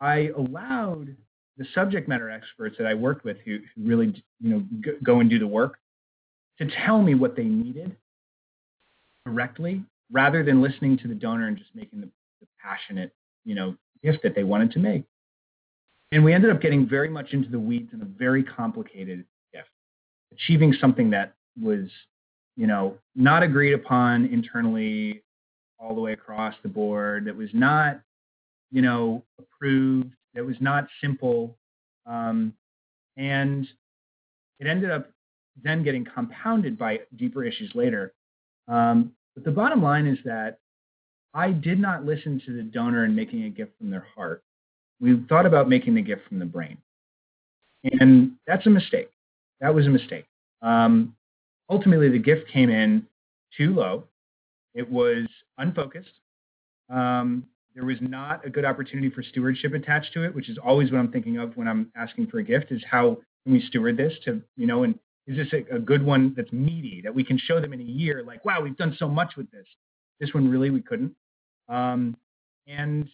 [0.00, 1.16] I allowed
[1.56, 5.30] the subject matter experts that I worked with who, who really, you know, go and
[5.30, 5.78] do the work
[6.58, 7.96] to tell me what they needed
[9.24, 12.08] directly rather than listening to the donor and just making the,
[12.40, 13.12] the passionate,
[13.44, 15.04] you know, gift that they wanted to make.
[16.12, 19.68] And we ended up getting very much into the weeds in a very complicated gift,
[20.32, 21.88] achieving something that was,
[22.56, 25.22] you know, not agreed upon internally
[25.78, 28.00] all the way across the board, that was not,
[28.70, 31.56] you know, approved, that was not simple.
[32.06, 32.54] Um,
[33.16, 33.66] and
[34.60, 35.10] it ended up
[35.62, 38.14] then getting compounded by deeper issues later.
[38.68, 40.58] Um, but the bottom line is that
[41.34, 44.42] I did not listen to the donor in making a gift from their heart.
[45.00, 46.78] We thought about making the gift from the brain.
[48.00, 49.10] And that's a mistake.
[49.60, 50.26] That was a mistake.
[50.62, 51.14] Um,
[51.70, 53.06] ultimately, the gift came in
[53.56, 54.04] too low.
[54.74, 55.26] It was
[55.58, 56.10] unfocused.
[56.90, 57.44] Um,
[57.74, 60.98] there was not a good opportunity for stewardship attached to it, which is always what
[60.98, 64.14] I'm thinking of when I'm asking for a gift is how can we steward this
[64.24, 67.38] to, you know, and is this a, a good one that's meaty that we can
[67.38, 68.22] show them in a year?
[68.26, 69.66] Like, wow, we've done so much with this.
[70.20, 71.14] This one really we couldn't.
[71.68, 72.16] Um,
[72.66, 73.08] and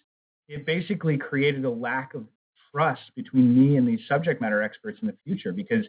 [0.49, 2.24] it basically created a lack of
[2.72, 5.86] trust between me and these subject matter experts in the future because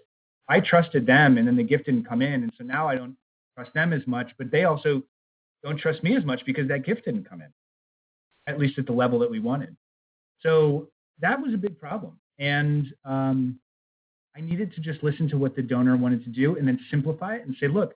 [0.50, 2.44] I trusted them and then the gift didn't come in.
[2.44, 3.16] And so now I don't
[3.56, 5.04] trust them as much, but they also
[5.64, 7.50] don't trust me as much because that gift didn't come in,
[8.48, 9.76] at least at the level that we wanted.
[10.42, 10.90] So
[11.22, 12.20] that was a big problem.
[12.40, 13.60] And um,
[14.36, 17.36] I needed to just listen to what the donor wanted to do and then simplify
[17.36, 17.94] it and say, look,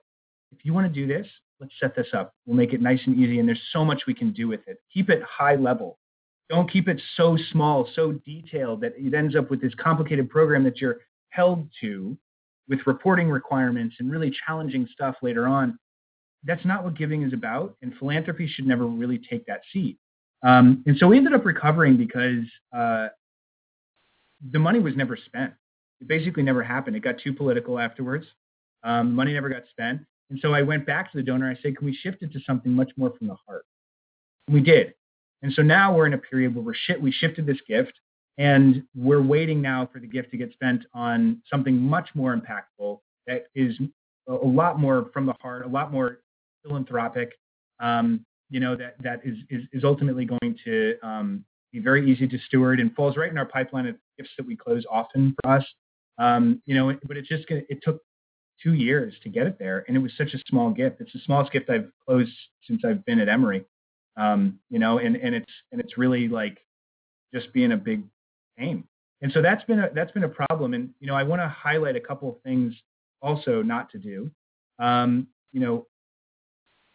[0.52, 1.26] if you want to do this,
[1.60, 2.34] let's set this up.
[2.46, 3.38] We'll make it nice and easy.
[3.38, 4.78] And there's so much we can do with it.
[4.94, 5.98] Keep it high level.
[6.48, 10.64] Don't keep it so small, so detailed that it ends up with this complicated program
[10.64, 10.98] that you're
[11.30, 12.16] held to
[12.68, 15.78] with reporting requirements and really challenging stuff later on.
[16.44, 17.76] That's not what giving is about.
[17.82, 19.98] And philanthropy should never really take that seat.
[20.42, 22.44] Um, and so we ended up recovering because
[22.76, 23.08] uh,
[24.50, 25.52] the money was never spent.
[26.00, 26.96] It basically never happened.
[26.96, 28.26] It got too political afterwards.
[28.84, 30.00] Um, money never got spent.
[30.30, 31.50] And so I went back to the donor.
[31.50, 33.64] I said, can we shift it to something much more from the heart?
[34.46, 34.94] And we did.
[35.42, 37.92] And so now we're in a period where we're we shifted this gift
[38.38, 42.98] and we're waiting now for the gift to get spent on something much more impactful
[43.26, 43.76] that is
[44.28, 46.20] a, lot more from the heart, a lot more
[46.64, 47.32] philanthropic,
[47.80, 52.26] um, you know, that, that is, is, is ultimately going to um, be very easy
[52.26, 55.50] to steward and falls right in our pipeline of gifts that we close often for
[55.52, 55.64] us.
[56.18, 58.00] Um, you know, but it just it took
[58.60, 61.00] two years to get it there, and it was such a small gift.
[61.00, 62.32] It's the smallest gift I've closed
[62.66, 63.64] since I've been at Emory.
[64.18, 66.58] Um, you know, and and it's and it's really like
[67.32, 68.02] just being a big
[68.58, 68.84] pain.
[69.22, 70.74] And so that's been a that's been a problem.
[70.74, 72.74] And you know, I want to highlight a couple of things
[73.22, 74.30] also not to do.
[74.78, 75.86] Um, you know,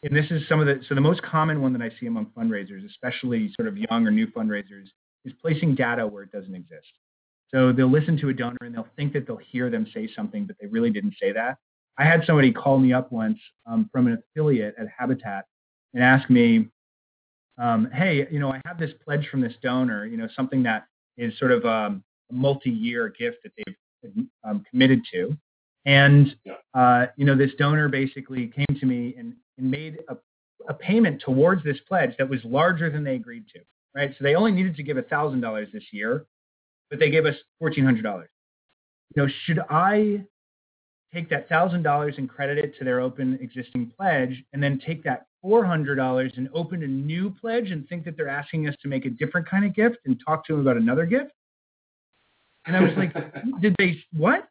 [0.04, 2.28] and this is some of the so the most common one that I see among
[2.38, 4.88] fundraisers, especially sort of young or new fundraisers,
[5.26, 6.92] is placing data where it doesn't exist.
[7.54, 10.46] So they'll listen to a donor and they'll think that they'll hear them say something,
[10.46, 11.58] but they really didn't say that.
[11.98, 15.46] I had somebody call me up once um, from an affiliate at Habitat
[15.94, 16.70] and ask me,
[17.58, 20.86] um, hey, you know, I have this pledge from this donor, you know, something that
[21.18, 25.38] is sort of um, a multi-year gift that they've um, committed to.
[25.86, 26.36] And,
[26.74, 30.18] uh, you know, this donor basically came to me and, and made a,
[30.70, 33.60] a payment towards this pledge that was larger than they agreed to,
[33.94, 34.12] right?
[34.18, 36.26] So they only needed to give $1,000 this year
[36.94, 38.04] but they gave us $1,400.
[39.16, 40.24] You know, should I
[41.14, 45.28] take that $1,000 and credit it to their open existing pledge and then take that
[45.46, 49.10] $400 and open a new pledge and think that they're asking us to make a
[49.10, 51.32] different kind of gift and talk to them about another gift?
[52.66, 53.14] And I was like,
[53.62, 54.48] did they, what?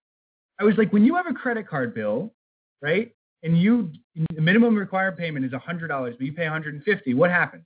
[0.60, 2.32] I was like, when you have a credit card bill,
[2.80, 3.12] right?
[3.42, 3.90] And you,
[4.34, 7.64] the minimum required payment is $100, but you pay 150, what happens?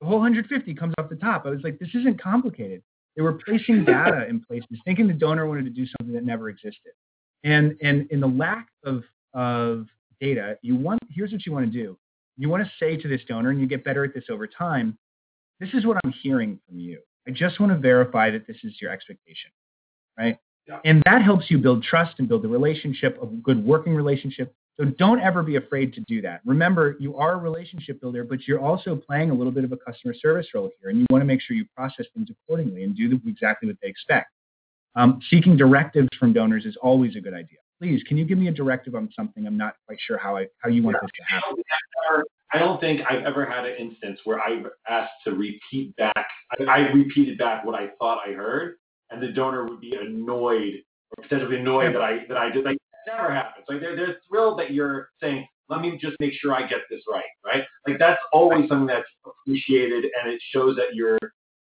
[0.00, 1.46] The whole 150 comes off the top.
[1.46, 2.82] I was like, this isn't complicated.
[3.16, 6.50] They were placing data in places, thinking the donor wanted to do something that never
[6.50, 6.92] existed.
[7.44, 9.86] And and in the lack of of
[10.20, 11.96] data, you want here's what you want to do.
[12.36, 14.96] You want to say to this donor, and you get better at this over time.
[15.60, 17.00] This is what I'm hearing from you.
[17.26, 19.50] I just want to verify that this is your expectation,
[20.16, 20.38] right?
[20.66, 20.78] Yeah.
[20.84, 24.84] And that helps you build trust and build a relationship, a good working relationship, so
[24.84, 26.40] don't ever be afraid to do that.
[26.44, 29.76] Remember, you are a relationship builder, but you're also playing a little bit of a
[29.76, 32.96] customer service role here, and you want to make sure you process things accordingly and
[32.96, 34.30] do exactly what they expect.
[34.98, 37.58] Um, seeking directives from donors is always a good idea.
[37.80, 39.46] please, can you give me a directive on something?
[39.46, 41.02] I'm not quite sure how I how you want Yeah.
[41.02, 42.24] this to happen.
[42.52, 46.26] I don't think I've ever had an instance where I've asked to repeat back.
[46.58, 48.76] I, I repeated back what I thought I heard,
[49.10, 50.82] and the donor would be annoyed
[51.16, 52.64] or potentially annoyed that I that I did.
[52.64, 52.80] Like it
[53.16, 53.64] never happens.
[53.68, 57.02] Like they're they're thrilled that you're saying, "Let me just make sure I get this
[57.08, 57.62] right." Right?
[57.86, 61.18] Like that's always something that's appreciated, and it shows that you're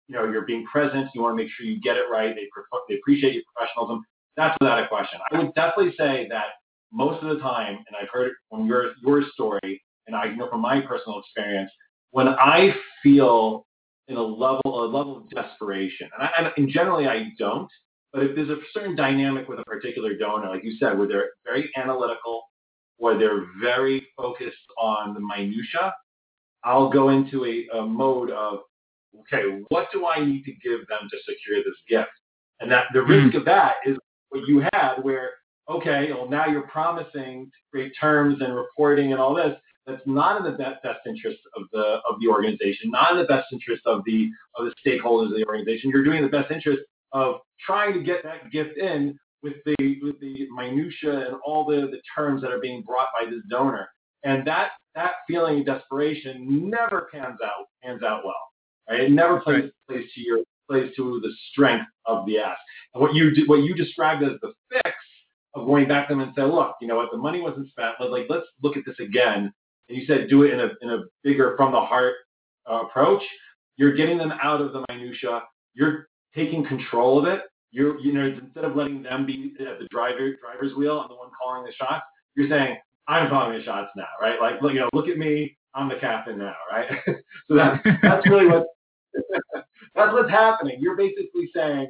[0.07, 1.09] you know you're being present.
[1.13, 2.35] You want to make sure you get it right.
[2.35, 2.47] They
[2.87, 4.03] they appreciate your professionalism.
[4.37, 5.19] That's without a question.
[5.31, 6.45] I would definitely say that
[6.91, 10.49] most of the time, and I've heard it from your your story and I know
[10.49, 11.71] from my personal experience,
[12.11, 13.65] when I feel
[14.07, 17.69] in a level a level of desperation, and, I, and generally I don't,
[18.13, 21.31] but if there's a certain dynamic with a particular donor, like you said, where they're
[21.43, 22.43] very analytical,
[22.97, 25.93] where they're very focused on the minutia,
[26.63, 28.59] I'll go into a, a mode of,
[29.21, 32.11] okay, what do I need to give them to secure this gift?
[32.59, 33.37] And that the risk hmm.
[33.37, 33.97] of that is
[34.29, 35.31] what you had, where
[35.69, 39.55] okay, well now you're promising great terms and reporting and all this,
[39.85, 43.25] that's not in the best, best interest of the of the organization, not in the
[43.25, 45.91] best interest of the of the stakeholders of the organization.
[45.91, 47.35] You're doing the best interest of
[47.65, 52.01] trying to get that gift in with the with the minutia and all the, the
[52.15, 53.87] terms that are being brought by this donor.
[54.23, 58.33] And that that feeling of desperation never pans out pans out well.
[58.89, 59.01] Right?
[59.01, 62.59] It never plays plays to your plays to the strength of the ask.
[62.93, 64.95] And what you what you described as the fix
[65.53, 67.95] of going back to them and say, look, you know what, the money wasn't spent.
[67.97, 69.53] But like, let's look at this again
[69.89, 72.15] and you said do it in a, in a bigger from the heart
[72.69, 73.21] uh, approach,
[73.77, 75.43] you're getting them out of the minutia.
[75.73, 77.41] You're taking control of it.
[77.71, 81.15] You're, you know, instead of letting them be at the driver driver's wheel and the
[81.15, 82.05] one calling the shots,
[82.35, 82.77] you're saying,
[83.07, 84.39] I'm calling the shots now, right?
[84.41, 86.89] Like, look, you know, look at me, I'm the captain now, right?
[87.47, 88.65] so that, that's really what
[89.95, 90.77] that's what's happening.
[90.79, 91.89] You're basically saying,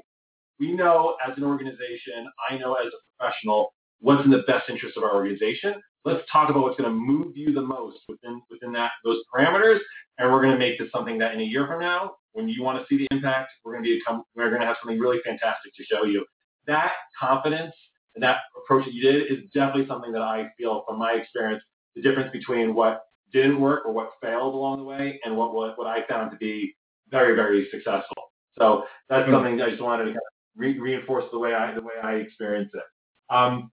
[0.59, 4.97] we know as an organization, I know as a professional, what's in the best interest
[4.97, 8.71] of our organization let's talk about what's going to move you the most within within
[8.71, 9.79] that those parameters,
[10.17, 12.63] and we're going to make this something that in a year from now, when you
[12.63, 15.19] want to see the impact, we're going to become we're going to have something really
[15.25, 16.25] fantastic to show you.
[16.67, 17.73] That confidence
[18.13, 21.61] and that approach that you did is definitely something that I feel from my experience
[21.95, 23.01] the difference between what
[23.33, 26.37] didn't work or what failed along the way and what what, what I found to
[26.37, 26.75] be
[27.15, 28.31] very very successful.
[28.57, 29.33] So that's mm-hmm.
[29.33, 32.13] something I just wanted to kind of re- reinforce the way I the way I
[32.15, 33.35] experience it.
[33.35, 33.71] Um,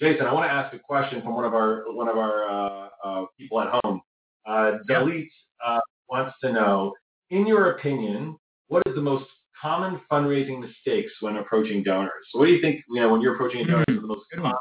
[0.00, 2.88] Jason, I want to ask a question from one of our one of our uh,
[3.04, 4.00] uh, people at home.
[4.46, 5.28] Uh, Dalit
[5.64, 6.94] uh, wants to know,
[7.30, 8.36] in your opinion,
[8.68, 9.26] what is the most
[9.60, 12.12] common fundraising mistakes when approaching donors?
[12.30, 12.82] So, what do you think?
[12.88, 14.00] You know, when you're approaching a donor, mm-hmm.
[14.02, 14.52] the most common,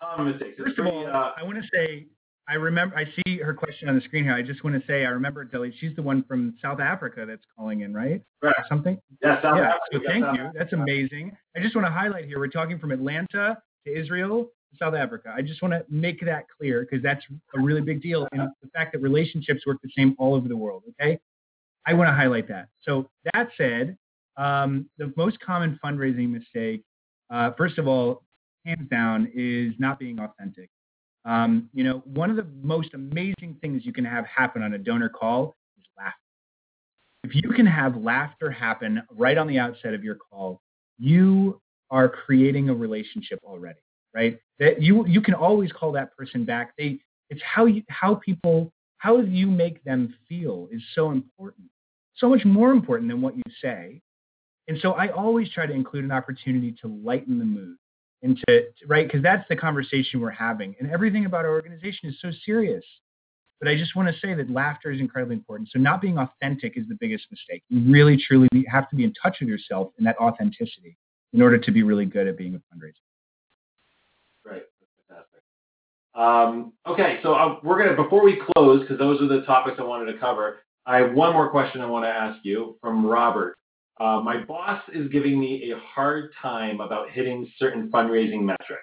[0.00, 0.60] common mistakes?
[0.62, 2.06] First of all, uh, I want to say
[2.48, 2.96] I remember.
[2.96, 4.34] I see her question on the screen here.
[4.34, 5.72] I just want to say I remember Dalit.
[5.78, 8.20] She's the one from South Africa that's calling in, right?
[8.42, 8.54] Right.
[8.56, 8.98] Or something.
[9.22, 9.68] Yeah, South yeah.
[9.68, 9.80] Africa.
[9.92, 10.50] So thank you.
[10.54, 11.36] That's amazing.
[11.56, 12.38] I just want to highlight here.
[12.38, 15.32] We're talking from Atlanta to Israel to South Africa.
[15.34, 17.24] I just want to make that clear because that's
[17.54, 18.28] a really big deal.
[18.32, 20.82] And the fact that relationships work the same all over the world.
[21.00, 21.18] Okay.
[21.86, 22.68] I want to highlight that.
[22.82, 23.96] So that said,
[24.36, 26.82] um, the most common fundraising mistake,
[27.30, 28.22] uh, first of all,
[28.66, 30.70] hands down, is not being authentic.
[31.24, 34.78] Um, you know, one of the most amazing things you can have happen on a
[34.78, 36.18] donor call is laughter.
[37.24, 40.60] If you can have laughter happen right on the outset of your call,
[40.98, 41.60] you
[41.90, 43.80] are creating a relationship already,
[44.14, 44.38] right?
[44.58, 46.74] That you you can always call that person back.
[46.76, 46.98] They
[47.30, 51.68] it's how you how people how you make them feel is so important,
[52.16, 54.00] so much more important than what you say.
[54.68, 57.76] And so I always try to include an opportunity to lighten the mood
[58.24, 62.16] and to, right because that's the conversation we're having, and everything about our organization is
[62.20, 62.84] so serious.
[63.60, 65.68] But I just want to say that laughter is incredibly important.
[65.72, 67.62] So not being authentic is the biggest mistake.
[67.68, 70.96] You really, truly have to be in touch with yourself and that authenticity
[71.32, 72.92] in order to be really good at being a fundraiser.
[74.44, 75.42] right that's fantastic.
[76.14, 79.82] Um, okay, so uh, we're gonna before we close, because those are the topics I
[79.82, 80.58] wanted to cover.
[80.86, 83.56] I have one more question I want to ask you from Robert.
[84.00, 88.82] Uh, my boss is giving me a hard time about hitting certain fundraising metrics.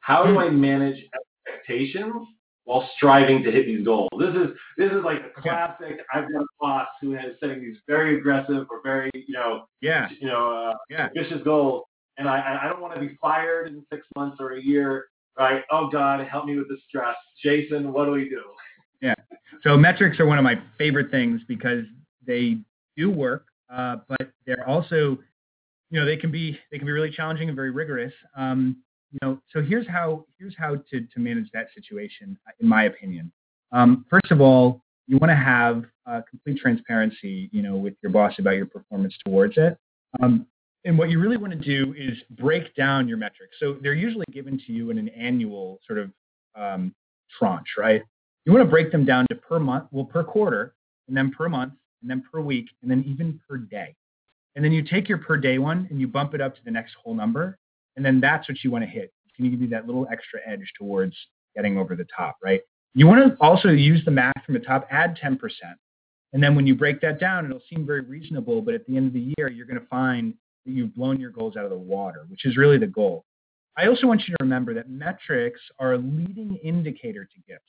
[0.00, 0.38] How do hmm.
[0.38, 1.02] I manage
[1.46, 2.26] expectations
[2.64, 4.08] while striving to hit these goals.
[4.18, 5.98] This is this is like the classic.
[6.12, 10.08] I've got a boss who is setting these very aggressive or very you know yeah
[10.20, 11.06] you know uh, yeah.
[11.06, 11.84] ambitious goals,
[12.18, 15.06] and I I don't want to be fired in six months or a year.
[15.38, 15.62] Right?
[15.70, 17.16] Oh God, help me with the stress.
[17.42, 18.42] Jason, what do we do?
[19.00, 19.14] Yeah.
[19.62, 21.84] So metrics are one of my favorite things because
[22.26, 22.58] they
[22.96, 25.18] do work, uh, but they're also
[25.90, 28.12] you know they can be they can be really challenging and very rigorous.
[28.36, 28.76] Um,
[29.12, 33.32] you know, so here's how here's how to, to manage that situation, in my opinion.
[33.72, 38.10] Um, first of all, you want to have uh, complete transparency, you know, with your
[38.12, 39.76] boss about your performance towards it.
[40.22, 40.46] Um,
[40.84, 43.56] and what you really want to do is break down your metrics.
[43.58, 46.10] So they're usually given to you in an annual sort of
[46.54, 46.94] um,
[47.38, 48.02] tranche, right?
[48.44, 50.74] You want to break them down to per month, well, per quarter,
[51.08, 51.72] and then per month,
[52.04, 53.96] and then per week, and then even per day.
[54.54, 56.70] And then you take your per day one and you bump it up to the
[56.70, 57.58] next whole number,
[57.96, 59.10] and then that's what you want to hit.
[59.38, 61.16] Going to give you that little extra edge towards
[61.56, 62.60] getting over the top, right?
[62.94, 65.38] You want to also use the math from the top, add 10%.
[66.32, 69.08] And then when you break that down, it'll seem very reasonable, but at the end
[69.08, 70.34] of the year, you're going to find
[70.66, 73.24] that you've blown your goals out of the water, which is really the goal.
[73.76, 77.64] I also want you to remember that metrics are a leading indicator to gifts,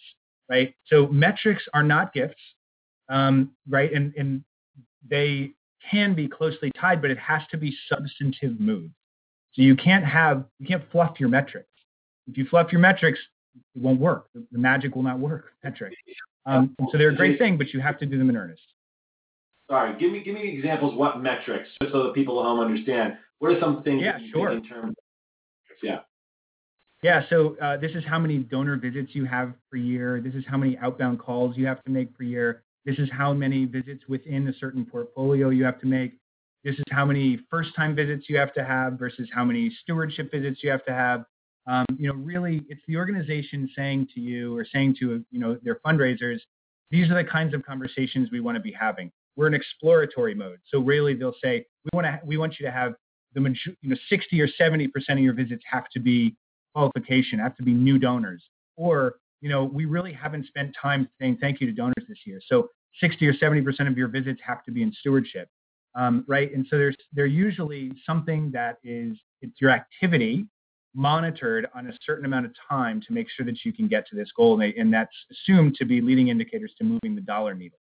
[0.49, 0.75] right?
[0.86, 2.41] So metrics are not gifts,
[3.09, 3.91] um, right?
[3.93, 4.43] And, and
[5.07, 5.51] they
[5.89, 8.93] can be closely tied, but it has to be substantive moves.
[9.53, 11.69] So you can't have, you can't fluff your metrics.
[12.27, 13.19] If you fluff your metrics,
[13.75, 14.27] it won't work.
[14.33, 15.53] The, the magic will not work.
[15.63, 15.95] Metrics.
[16.45, 18.61] Um, so they're a great thing, but you have to do them in earnest.
[19.69, 20.95] Sorry, give me give me examples.
[20.95, 23.17] What metrics, just so that people at home understand.
[23.39, 24.51] What are some things yeah, you sure.
[24.51, 24.89] in terms?
[24.89, 25.99] Of, yeah.
[27.01, 30.21] Yeah, so uh, this is how many donor visits you have per year.
[30.21, 32.63] This is how many outbound calls you have to make per year.
[32.86, 36.13] This is how many visits within a certain portfolio you have to make.
[36.63, 40.61] This is how many first-time visits you have to have versus how many stewardship visits
[40.63, 41.25] you have to have.
[41.67, 45.57] Um, you know, really, it's the organization saying to you or saying to you know
[45.63, 46.39] their fundraisers,
[46.91, 49.11] these are the kinds of conversations we want to be having.
[49.36, 52.71] We're in exploratory mode, so really they'll say we want to we want you to
[52.71, 52.93] have
[53.33, 56.36] the you know 60 or 70 percent of your visits have to be
[56.73, 58.43] qualification, have to be new donors,
[58.75, 59.15] or
[59.45, 62.67] you know we really haven't spent time saying thank you to donors this year, so
[62.99, 65.49] 60 or 70 percent of your visits have to be in stewardship,
[65.93, 66.51] um, right?
[66.51, 70.47] And so there's they're usually something that is it's your activity
[70.95, 74.15] monitored on a certain amount of time to make sure that you can get to
[74.15, 77.53] this goal, and, they, and that's assumed to be leading indicators to moving the dollar
[77.53, 77.77] needle.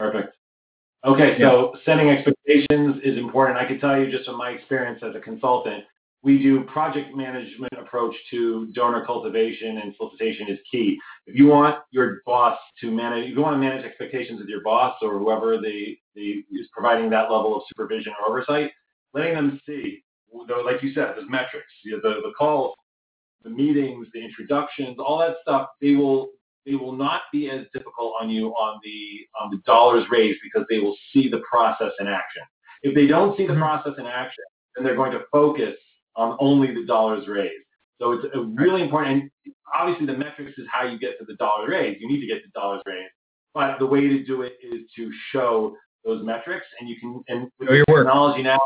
[0.00, 0.34] Perfect.
[1.04, 1.80] Okay, so yeah.
[1.84, 3.58] setting expectations is important.
[3.58, 5.84] I can tell you just from my experience as a consultant,
[6.22, 10.98] we do project management approach to donor cultivation and solicitation is key.
[11.26, 14.62] If you want your boss to manage, if you want to manage expectations with your
[14.62, 18.70] boss or whoever the, the is providing that level of supervision or oversight,
[19.14, 20.02] letting them see
[20.64, 21.66] like you said, there's metrics.
[21.84, 22.74] The, the calls,
[23.42, 26.30] the meetings, the introductions, all that stuff, they will
[26.66, 30.66] they will not be as difficult on you on the on the dollars raised because
[30.68, 32.42] they will see the process in action.
[32.82, 33.62] If they don't see the mm-hmm.
[33.62, 34.44] process in action,
[34.74, 35.74] then they're going to focus
[36.20, 37.64] on only the dollars raised.
[38.00, 39.30] So it's really important.
[39.44, 42.00] And obviously, the metrics is how you get to the dollars raised.
[42.00, 43.12] You need to get the dollars raised,
[43.54, 47.50] but the way to do it is to show those metrics, and you can and
[47.58, 48.60] with technology now,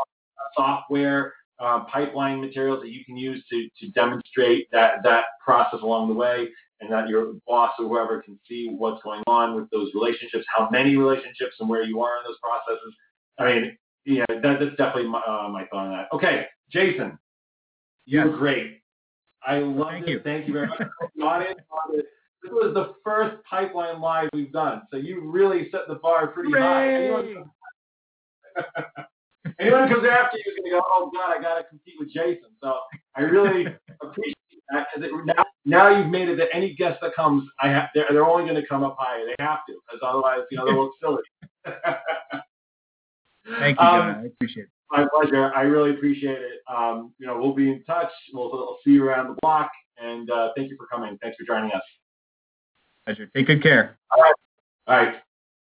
[0.55, 6.07] software, uh, pipeline materials that you can use to, to demonstrate that, that process along
[6.07, 6.47] the way
[6.81, 10.69] and that your boss or whoever can see what's going on with those relationships, how
[10.69, 12.93] many relationships and where you are in those processes.
[13.39, 16.07] I mean, yeah, that, that's definitely my, uh, my thought on that.
[16.13, 17.17] Okay, Jason,
[18.05, 18.25] yes.
[18.25, 18.81] you're great.
[19.45, 20.11] I love Thank it.
[20.11, 20.21] You.
[20.23, 20.79] Thank you very much.
[22.43, 26.51] this was the first pipeline live we've done, so you really set the bar pretty
[26.51, 27.11] Hooray!
[27.11, 28.63] high.
[29.59, 32.09] Anyone comes after you is going to go, oh God, I got to compete with
[32.11, 32.49] Jason.
[32.61, 32.75] So
[33.15, 33.65] I really
[34.01, 34.35] appreciate
[34.69, 38.07] that because now, now you've made it that any guest that comes, I have, they're,
[38.09, 39.25] they're only going to come up higher.
[39.25, 41.21] They have to because otherwise, you know, they look silly.
[43.59, 44.09] Thank you, John.
[44.09, 44.69] Um, I appreciate it.
[44.91, 45.51] My pleasure.
[45.55, 46.61] I really appreciate it.
[46.73, 48.11] Um, you know, we'll be in touch.
[48.33, 49.71] We'll, we'll see you around the block.
[49.97, 51.17] And uh, thank you for coming.
[51.21, 51.81] Thanks for joining us.
[53.05, 53.29] Pleasure.
[53.35, 53.97] Take good care.
[54.11, 54.33] All right.
[54.87, 55.15] All right.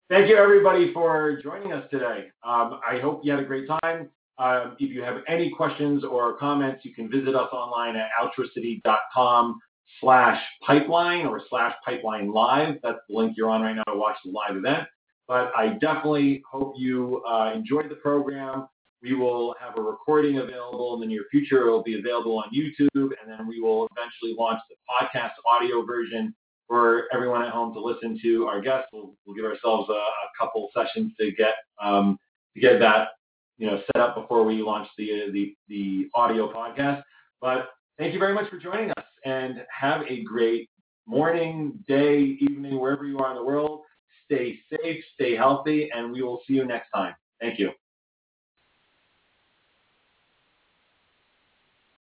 [0.10, 2.32] Thank you, everybody, for joining us today.
[2.44, 4.10] Um, I hope you had a great time.
[4.38, 9.60] Um, if you have any questions or comments, you can visit us online at altruicity.com
[10.00, 12.76] slash pipeline or slash pipeline live.
[12.84, 14.88] That's the link you're on right now to watch the live event.
[15.28, 18.68] But I definitely hope you uh, enjoyed the program.
[19.02, 21.68] We will have a recording available in the near future.
[21.68, 25.84] It will be available on YouTube, and then we will eventually launch the podcast audio
[25.84, 26.36] version
[26.68, 28.88] for everyone at home to listen to our guests.
[28.94, 30.08] We'll, we'll give ourselves a, a,
[30.40, 32.18] couple sessions to get um,
[32.54, 33.10] to get that
[33.58, 37.02] you know set up before we launch the the the audio podcast.
[37.42, 40.70] But thank you very much for joining us, and have a great
[41.08, 43.82] morning, day, evening, wherever you are in the world.
[44.26, 47.14] Stay safe, stay healthy, and we will see you next time.
[47.42, 47.72] Thank you.